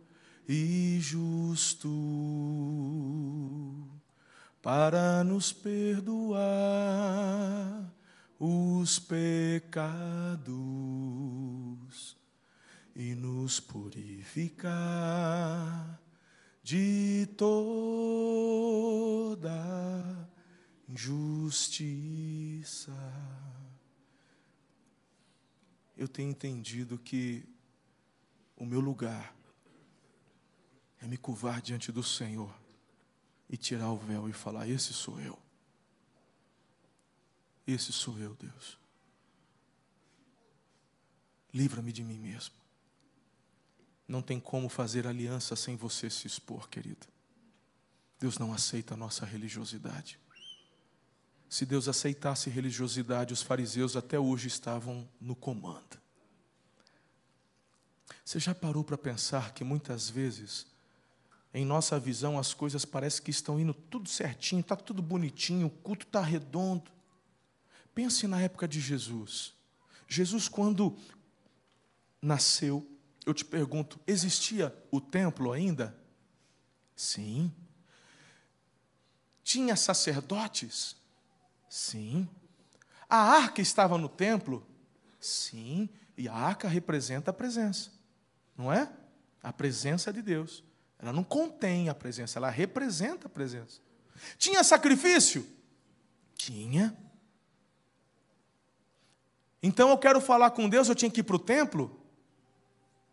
[0.48, 1.88] e justo
[4.62, 6.42] para nos perdoar
[8.38, 10.52] os pecados
[12.94, 14.72] e nos purificar
[16.62, 17.90] de toda
[20.88, 22.12] injustiça.
[26.02, 27.48] Eu tenho entendido que
[28.56, 29.32] o meu lugar
[31.00, 32.52] é me curvar diante do Senhor
[33.48, 35.38] e tirar o véu e falar: Esse sou eu.
[37.64, 38.76] Esse sou eu, Deus.
[41.54, 42.56] Livra-me de mim mesmo.
[44.08, 47.06] Não tem como fazer aliança sem você se expor, querido.
[48.18, 50.18] Deus não aceita a nossa religiosidade.
[51.52, 56.00] Se Deus aceitasse religiosidade, os fariseus até hoje estavam no comando.
[58.24, 60.66] Você já parou para pensar que muitas vezes
[61.52, 65.70] em nossa visão, as coisas parecem que estão indo tudo certinho, está tudo bonitinho, o
[65.70, 66.90] culto está redondo.
[67.94, 69.52] Pense na época de Jesus.
[70.08, 70.96] Jesus, quando
[72.22, 72.90] nasceu,
[73.26, 75.94] eu te pergunto, existia o templo ainda?
[76.96, 77.52] Sim.
[79.44, 81.01] Tinha sacerdotes?
[81.72, 82.28] Sim.
[83.08, 84.62] A arca estava no templo?
[85.18, 85.88] Sim.
[86.18, 87.90] E a arca representa a presença,
[88.54, 88.92] não é?
[89.42, 90.62] A presença de Deus.
[90.98, 93.80] Ela não contém a presença, ela representa a presença.
[94.36, 95.48] Tinha sacrifício?
[96.34, 96.94] Tinha.
[99.62, 102.04] Então eu quero falar com Deus, eu tinha que ir para o templo?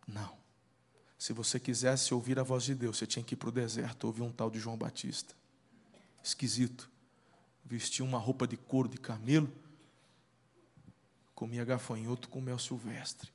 [0.06, 0.38] Não.
[1.18, 4.04] Se você quisesse ouvir a voz de Deus, você tinha que ir para o deserto,
[4.04, 5.34] ouvir um tal de João Batista.
[6.22, 6.99] Esquisito.
[7.70, 9.48] Vestia uma roupa de couro de camelo,
[11.36, 13.32] comia gafanhoto com mel silvestre.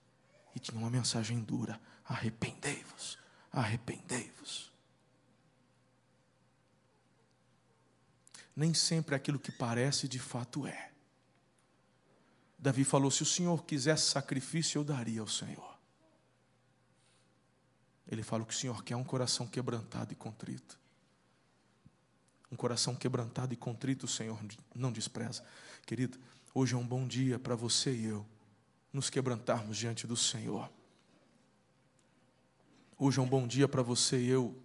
[0.56, 3.16] E tinha uma mensagem dura: arrependei-vos,
[3.52, 4.72] arrependei-vos.
[8.56, 10.90] Nem sempre aquilo que parece de fato é.
[12.58, 15.78] Davi falou: se o Senhor quisesse sacrifício, eu daria ao Senhor.
[18.08, 20.83] Ele fala que o Senhor quer um coração quebrantado e contrito.
[22.54, 24.38] Um coração quebrantado e contrito o Senhor
[24.76, 25.44] não despreza.
[25.84, 26.20] Querido,
[26.54, 28.24] hoje é um bom dia para você e eu
[28.92, 30.70] nos quebrantarmos diante do Senhor.
[32.96, 34.56] Hoje é um bom dia para você e eu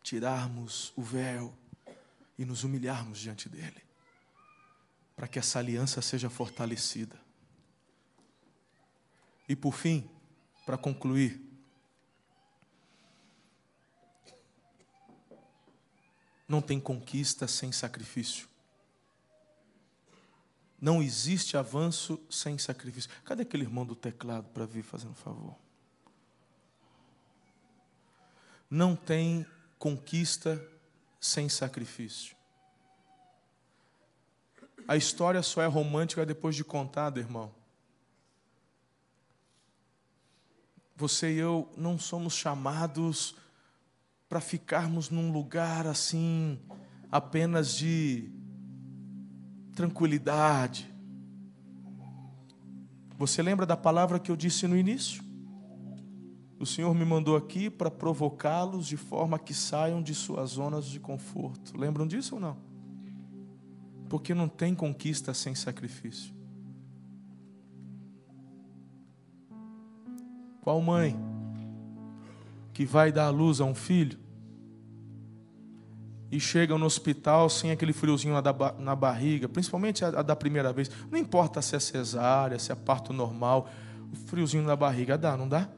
[0.00, 1.52] tirarmos o véu
[2.38, 3.82] e nos humilharmos diante dEle,
[5.16, 7.20] para que essa aliança seja fortalecida.
[9.48, 10.08] E por fim,
[10.64, 11.49] para concluir,
[16.50, 18.48] Não tem conquista sem sacrifício.
[20.80, 23.08] Não existe avanço sem sacrifício.
[23.24, 25.54] Cadê aquele irmão do teclado para vir fazendo favor?
[28.68, 29.46] Não tem
[29.78, 30.60] conquista
[31.20, 32.34] sem sacrifício.
[34.88, 37.54] A história só é romântica depois de contada, irmão.
[40.96, 43.36] Você e eu não somos chamados
[44.30, 46.56] para ficarmos num lugar assim,
[47.10, 48.30] apenas de
[49.74, 50.88] tranquilidade.
[53.18, 55.20] Você lembra da palavra que eu disse no início?
[56.60, 61.00] O Senhor me mandou aqui para provocá-los de forma que saiam de suas zonas de
[61.00, 61.76] conforto.
[61.76, 62.56] Lembram disso ou não?
[64.08, 66.32] Porque não tem conquista sem sacrifício.
[70.60, 71.29] Qual mãe
[72.80, 74.18] que vai dar a luz a um filho
[76.32, 78.34] e chega no hospital sem aquele friozinho
[78.78, 80.90] na, barriga, principalmente a, da primeira vez.
[81.10, 83.68] Não importa se é cesárea, se é parto normal,
[84.10, 85.68] o friozinho na barriga dá, não dá?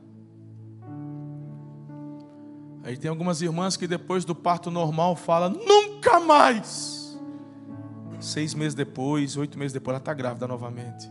[2.85, 7.19] Aí tem algumas irmãs que depois do parto normal fala nunca mais.
[8.21, 11.11] Seis meses depois, oito meses depois, ela está grávida novamente.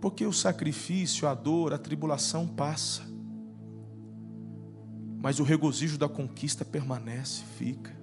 [0.00, 3.09] Porque o sacrifício, a dor, a tribulação passa
[5.22, 7.94] mas o regozijo da conquista permanece, fica.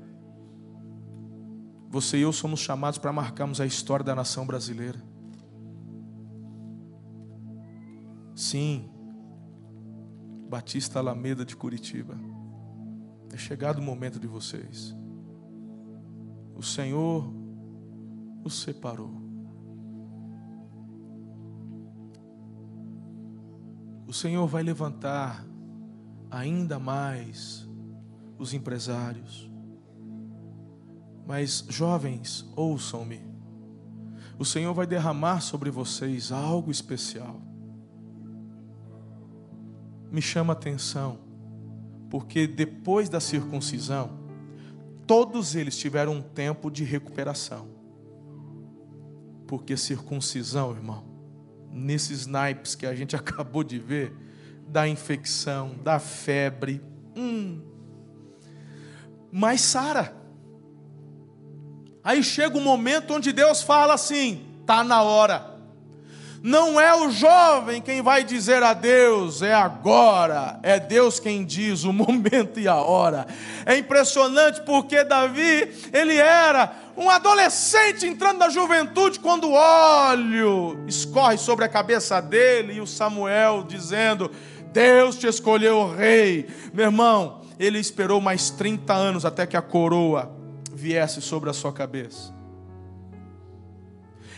[1.89, 5.01] Você e eu somos chamados para marcarmos a história da nação brasileira.
[8.35, 8.87] Sim,
[10.47, 12.15] Batista Alameda de Curitiba.
[13.33, 14.95] É chegado o momento de vocês.
[16.55, 17.33] O Senhor
[18.43, 19.11] os separou.
[24.05, 25.43] O Senhor vai levantar
[26.29, 27.67] ainda mais
[28.37, 29.49] os empresários.
[31.25, 33.21] Mas, jovens, ouçam-me.
[34.39, 37.41] O Senhor vai derramar sobre vocês algo especial.
[40.11, 41.19] Me chama a atenção,
[42.09, 44.19] porque depois da circuncisão,
[45.05, 47.67] todos eles tiveram um tempo de recuperação.
[49.47, 51.03] Porque circuncisão, irmão,
[51.71, 54.15] nesses naipes que a gente acabou de ver,
[54.67, 56.81] da infecção, da febre.
[57.15, 57.61] Hum.
[59.31, 60.15] Mas Sara.
[62.03, 65.57] Aí chega um momento onde Deus fala assim: está na hora.
[66.43, 70.59] Não é o jovem quem vai dizer a Deus, é agora.
[70.63, 73.27] É Deus quem diz o momento e a hora.
[73.65, 81.37] É impressionante porque Davi, ele era um adolescente entrando na juventude quando o óleo escorre
[81.37, 84.31] sobre a cabeça dele e o Samuel dizendo:
[84.77, 86.47] Deus te escolheu rei.
[86.71, 90.31] Meu irmão, ele esperou mais 30 anos até que a coroa
[90.71, 92.31] viesse sobre a sua cabeça.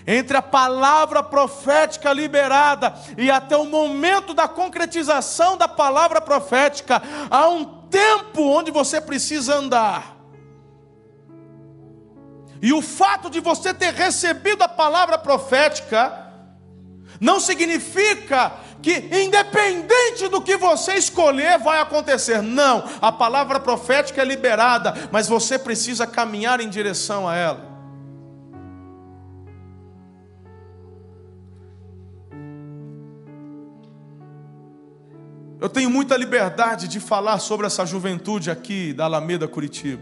[0.08, 7.50] Entre a palavra profética liberada e até o momento da concretização da palavra profética, há
[7.50, 10.16] um tempo onde você precisa andar.
[12.62, 16.30] E o fato de você ter recebido a palavra profética
[17.20, 22.42] não significa que, independente do que você escolher, vai acontecer.
[22.42, 27.70] Não, a palavra profética é liberada, mas você precisa caminhar em direção a ela.
[35.62, 40.02] Eu tenho muita liberdade de falar sobre essa juventude aqui da Alameda Curitiba.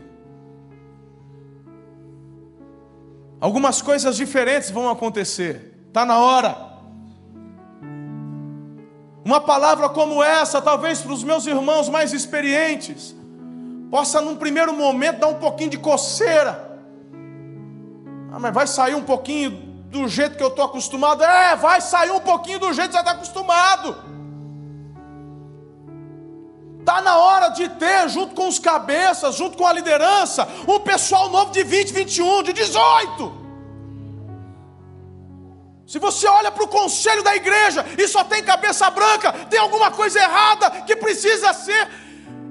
[3.40, 5.74] Algumas coisas diferentes vão acontecer.
[5.88, 6.67] Está na hora.
[9.28, 13.14] Uma palavra como essa, talvez para os meus irmãos mais experientes,
[13.92, 16.80] possa num primeiro momento dar um pouquinho de coceira.
[18.32, 21.26] Ah, mas vai sair um pouquinho do jeito que eu estou acostumado?
[21.26, 23.98] É, vai sair um pouquinho do jeito que você está acostumado.
[26.80, 31.30] Está na hora de ter, junto com os cabeças, junto com a liderança, um pessoal
[31.30, 33.47] novo de 20, 21, de 18.
[35.88, 39.90] Se você olha para o conselho da igreja e só tem cabeça branca, tem alguma
[39.90, 41.88] coisa errada que precisa ser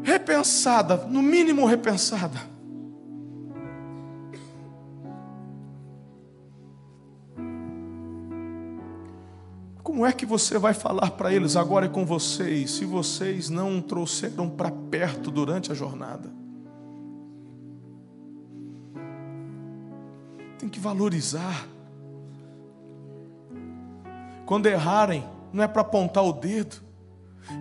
[0.02, 2.40] repensada, no mínimo repensada.
[9.82, 13.82] Como é que você vai falar para eles agora é com vocês, se vocês não
[13.82, 16.32] trouxeram para perto durante a jornada?
[20.58, 21.75] Tem que valorizar.
[24.46, 26.76] Quando errarem, não é para apontar o dedo,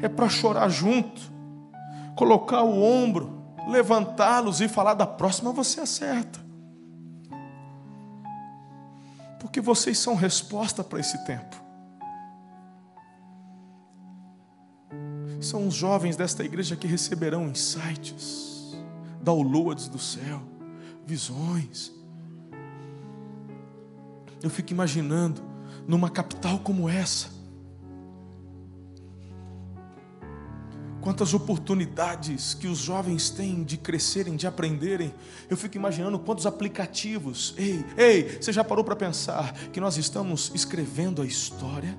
[0.03, 1.19] é para chorar junto,
[2.15, 6.39] colocar o ombro, levantá-los e falar: da próxima você acerta.
[9.39, 11.55] Porque vocês são resposta para esse tempo.
[15.41, 18.75] São os jovens desta igreja que receberão insights,
[19.21, 20.41] downloads do céu,
[21.05, 21.91] visões.
[24.41, 25.54] Eu fico imaginando
[25.87, 27.33] numa capital como essa.
[31.01, 35.13] Quantas oportunidades que os jovens têm de crescerem, de aprenderem.
[35.47, 37.53] Eu fico imaginando quantos aplicativos.
[37.57, 41.95] Ei, ei, você já parou para pensar que nós estamos escrevendo a história?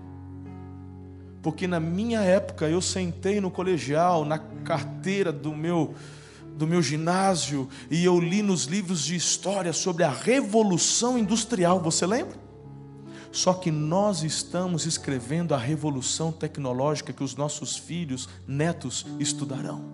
[1.40, 5.94] Porque na minha época eu sentei no colegial, na carteira do meu
[6.56, 12.06] do meu ginásio e eu li nos livros de história sobre a revolução industrial, você
[12.06, 12.45] lembra?
[13.36, 19.84] Só que nós estamos escrevendo a revolução tecnológica que os nossos filhos, netos estudarão.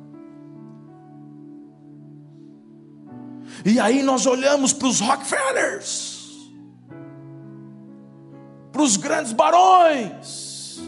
[3.64, 6.52] E aí nós olhamos para os Rockefellers,
[8.70, 10.78] para os grandes barões,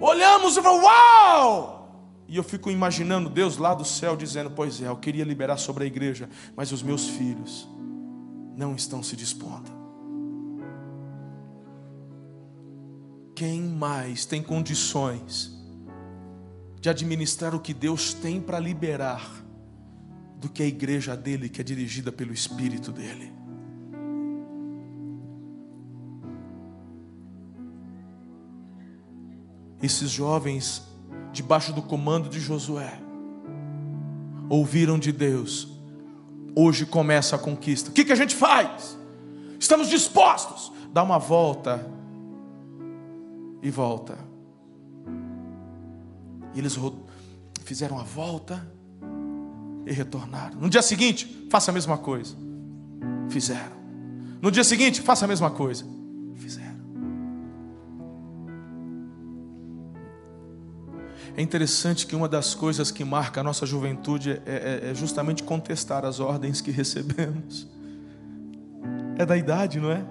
[0.00, 2.24] olhamos e falamos: Uau!
[2.26, 5.84] E eu fico imaginando Deus lá do céu dizendo: Pois é, eu queria liberar sobre
[5.84, 6.26] a igreja,
[6.56, 7.68] mas os meus filhos
[8.56, 9.83] não estão se dispondo.
[13.34, 15.52] Quem mais tem condições
[16.80, 19.44] de administrar o que Deus tem para liberar
[20.36, 23.32] do que a igreja dele, que é dirigida pelo Espírito dele?
[29.82, 30.82] Esses jovens,
[31.32, 33.00] debaixo do comando de Josué,
[34.48, 35.68] ouviram de Deus.
[36.54, 37.90] Hoje começa a conquista.
[37.90, 38.96] O que, que a gente faz?
[39.58, 40.72] Estamos dispostos.
[40.92, 41.84] Dá uma volta
[43.64, 44.16] e volta.
[46.54, 46.78] E eles
[47.64, 48.64] fizeram a volta
[49.86, 50.60] e retornaram.
[50.60, 52.36] No dia seguinte, faça a mesma coisa.
[53.30, 53.74] Fizeram.
[54.40, 55.86] No dia seguinte, faça a mesma coisa.
[56.36, 56.74] Fizeram.
[61.34, 65.42] É interessante que uma das coisas que marca a nossa juventude é, é, é justamente
[65.42, 67.66] contestar as ordens que recebemos.
[69.16, 70.04] É da idade, não é?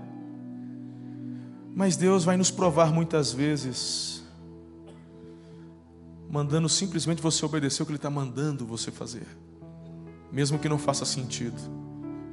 [1.75, 4.23] Mas Deus vai nos provar muitas vezes,
[6.29, 9.27] mandando simplesmente você obedecer o que Ele está mandando você fazer,
[10.31, 11.59] mesmo que não faça sentido.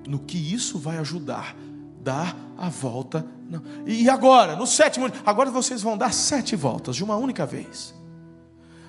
[0.06, 1.56] No que isso vai ajudar?
[2.02, 3.26] Dar a volta.
[3.48, 3.62] Não.
[3.86, 7.94] E agora, no sétimo, agora vocês vão dar sete voltas de uma única vez.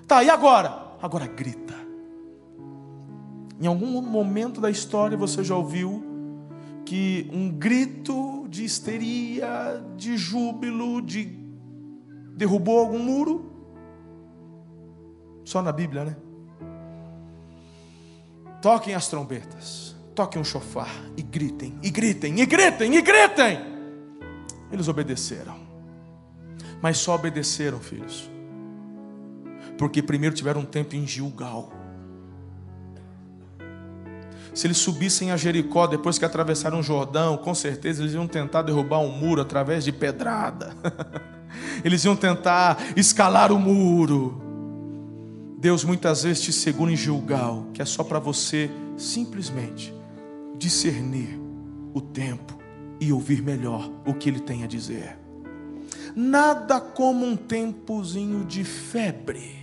[0.08, 0.92] Tá, e agora?
[1.02, 1.76] Agora grita.
[3.60, 6.11] Em algum momento da história você já ouviu
[6.92, 11.24] que um grito de histeria, de júbilo, de
[12.36, 13.50] derrubou algum muro?
[15.46, 16.18] Só na Bíblia, né?
[18.62, 23.60] Toquem as trombetas, toquem o chofar e gritem, e gritem, e gritem, e gritem.
[24.70, 25.56] Eles obedeceram,
[26.82, 28.30] mas só obedeceram, filhos,
[29.78, 31.72] porque primeiro tiveram um tempo em Gilgal
[34.54, 38.64] se eles subissem a Jericó depois que atravessaram o Jordão, com certeza eles iam tentar
[38.64, 40.76] derrubar um muro através de pedrada.
[41.84, 44.42] eles iam tentar escalar o muro.
[45.58, 49.94] Deus muitas vezes te segura em Gilgal, que é só para você simplesmente
[50.58, 51.40] discernir
[51.94, 52.58] o tempo
[53.00, 55.18] e ouvir melhor o que ele tem a dizer.
[56.16, 59.61] Nada como um tempozinho de febre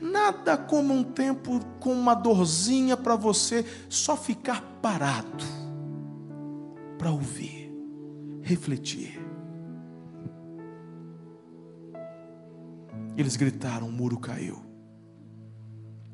[0.00, 5.44] Nada como um tempo com uma dorzinha para você só ficar parado
[6.96, 7.72] para ouvir,
[8.42, 9.18] refletir.
[13.16, 14.62] Eles gritaram, o muro caiu.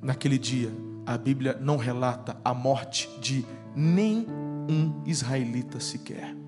[0.01, 0.71] Naquele dia,
[1.07, 3.45] a Bíblia não relata a morte de
[3.77, 4.27] nem
[4.71, 6.44] um israelita sequer.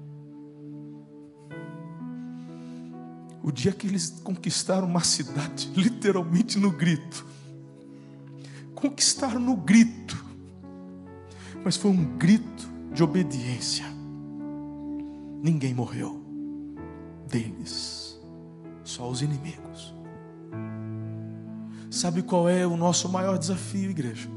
[3.46, 7.24] O dia que eles conquistaram uma cidade, literalmente no grito.
[8.74, 10.26] Conquistaram no grito.
[11.64, 13.84] Mas foi um grito de obediência.
[15.40, 16.20] Ninguém morreu
[17.28, 18.20] deles,
[18.82, 19.94] só os inimigos.
[21.88, 24.28] Sabe qual é o nosso maior desafio, igreja?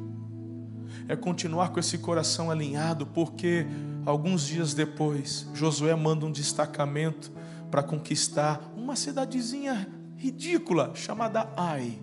[1.07, 3.65] É continuar com esse coração alinhado, porque
[4.05, 7.31] alguns dias depois, Josué manda um destacamento
[7.71, 9.87] para conquistar uma cidadezinha
[10.17, 12.01] ridícula chamada Ai.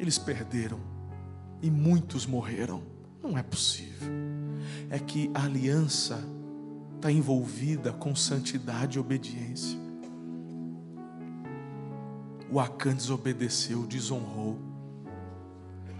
[0.00, 0.80] Eles perderam
[1.62, 2.82] e muitos morreram.
[3.22, 4.08] Não é possível.
[4.90, 6.24] É que a aliança
[6.96, 9.78] está envolvida com santidade e obediência.
[12.50, 14.58] O Acã desobedeceu, desonrou.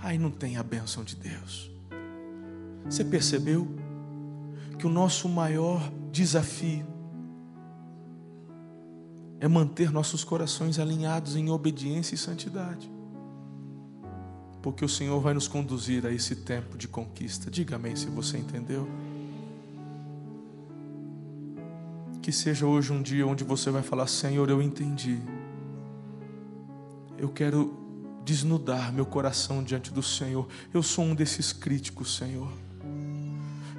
[0.02, 1.70] Aí não tem a bênção de Deus.
[2.86, 3.68] Você percebeu
[4.76, 6.89] que o nosso maior desafio
[9.40, 12.90] é manter nossos corações alinhados em obediência e santidade.
[14.60, 17.50] Porque o Senhor vai nos conduzir a esse tempo de conquista.
[17.50, 18.86] Diga amém se você entendeu.
[22.20, 25.18] Que seja hoje um dia onde você vai falar: Senhor, eu entendi.
[27.16, 27.74] Eu quero
[28.22, 30.46] desnudar meu coração diante do Senhor.
[30.74, 32.52] Eu sou um desses críticos, Senhor,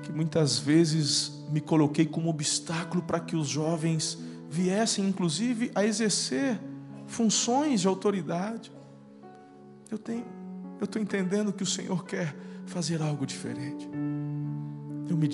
[0.01, 4.17] que muitas vezes me coloquei como obstáculo para que os jovens
[4.51, 6.59] viessem, inclusive, a exercer
[7.07, 8.69] funções de autoridade.
[9.89, 10.25] Eu tenho,
[10.77, 13.89] eu estou entendendo que o Senhor quer fazer algo diferente.
[15.09, 15.29] Eu me,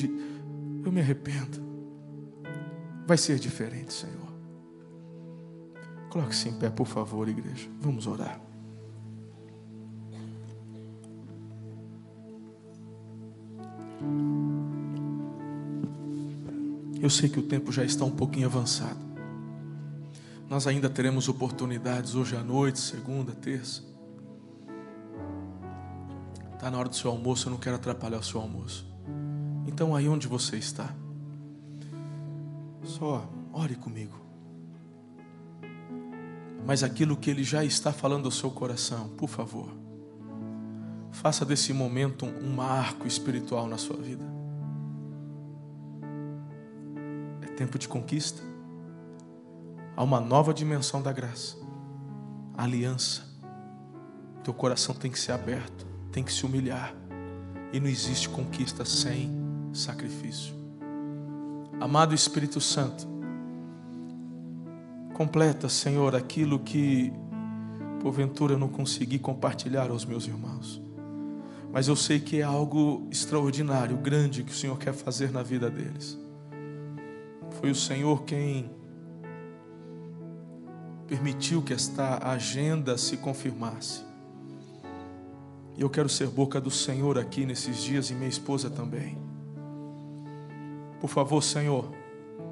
[0.85, 1.65] eu me arrependo.
[3.07, 4.27] Vai ser diferente, Senhor.
[6.11, 7.67] Coloque-se em pé, por favor, igreja.
[7.81, 8.39] Vamos orar.
[17.01, 19.06] Eu sei que o tempo já está um pouquinho avançado.
[20.49, 23.83] Nós ainda teremos oportunidades hoje à noite, segunda, terça.
[26.53, 28.87] Está na hora do seu almoço, eu não quero atrapalhar o seu almoço.
[29.67, 30.95] Então, aí onde você está,
[32.81, 34.15] só ore comigo.
[36.65, 39.69] Mas aquilo que Ele já está falando ao seu coração, por favor,
[41.11, 44.23] faça desse momento um marco espiritual na sua vida.
[47.41, 48.41] É tempo de conquista
[49.97, 51.57] a uma nova dimensão da graça.
[52.55, 53.23] A aliança.
[54.43, 56.93] Teu coração tem que ser aberto, tem que se humilhar.
[57.73, 59.31] E não existe conquista sem
[59.73, 60.55] sacrifício.
[61.81, 63.07] Amado Espírito Santo,
[65.15, 67.11] completa, Senhor, aquilo que
[67.99, 70.79] porventura eu não consegui compartilhar aos meus irmãos.
[71.73, 75.69] Mas eu sei que é algo extraordinário, grande que o Senhor quer fazer na vida
[75.69, 76.17] deles.
[77.59, 78.76] Foi o Senhor quem
[81.07, 84.01] permitiu que esta agenda se confirmasse.
[85.77, 89.17] E eu quero ser boca do Senhor aqui nesses dias e minha esposa também.
[90.99, 91.89] Por favor, Senhor,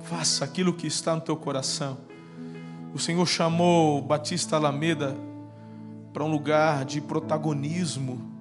[0.03, 1.97] faça aquilo que está no teu coração.
[2.93, 5.17] O Senhor chamou Batista Alameda
[6.13, 8.31] para um lugar de protagonismo.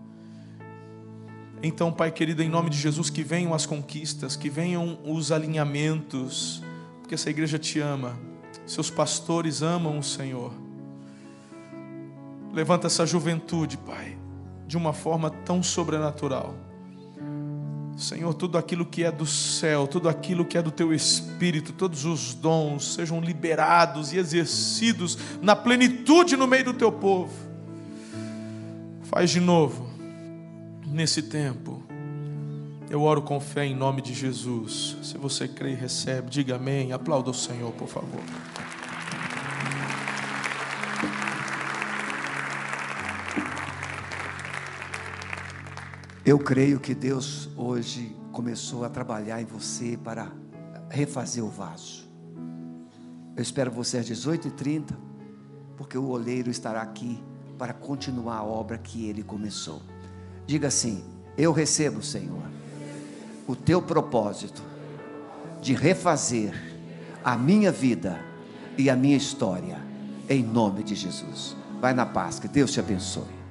[1.60, 6.62] Então, Pai querido, em nome de Jesus, que venham as conquistas, que venham os alinhamentos,
[7.00, 8.33] porque essa igreja te ama
[8.66, 10.52] seus pastores amam o Senhor.
[12.52, 14.16] Levanta essa juventude, Pai,
[14.66, 16.54] de uma forma tão sobrenatural.
[17.96, 22.04] Senhor, tudo aquilo que é do céu, tudo aquilo que é do teu espírito, todos
[22.04, 27.32] os dons sejam liberados e exercidos na plenitude no meio do teu povo.
[29.04, 29.88] Faz de novo,
[30.84, 31.83] nesse tempo.
[32.94, 34.96] Eu oro com fé em nome de Jesus.
[35.02, 36.92] Se você crê e recebe, diga amém.
[36.92, 38.20] Aplauda o Senhor, por favor.
[46.24, 50.30] Eu creio que Deus hoje começou a trabalhar em você para
[50.88, 52.08] refazer o vaso.
[53.36, 54.94] Eu espero você às 18h30,
[55.76, 57.20] porque o oleiro estará aqui
[57.58, 59.82] para continuar a obra que ele começou.
[60.46, 61.02] Diga assim:
[61.36, 62.53] Eu recebo, Senhor,
[63.46, 64.62] o teu propósito
[65.60, 66.52] de refazer
[67.24, 68.20] a minha vida
[68.76, 69.78] e a minha história,
[70.28, 71.56] em nome de Jesus.
[71.80, 73.43] Vai na paz, que Deus te abençoe.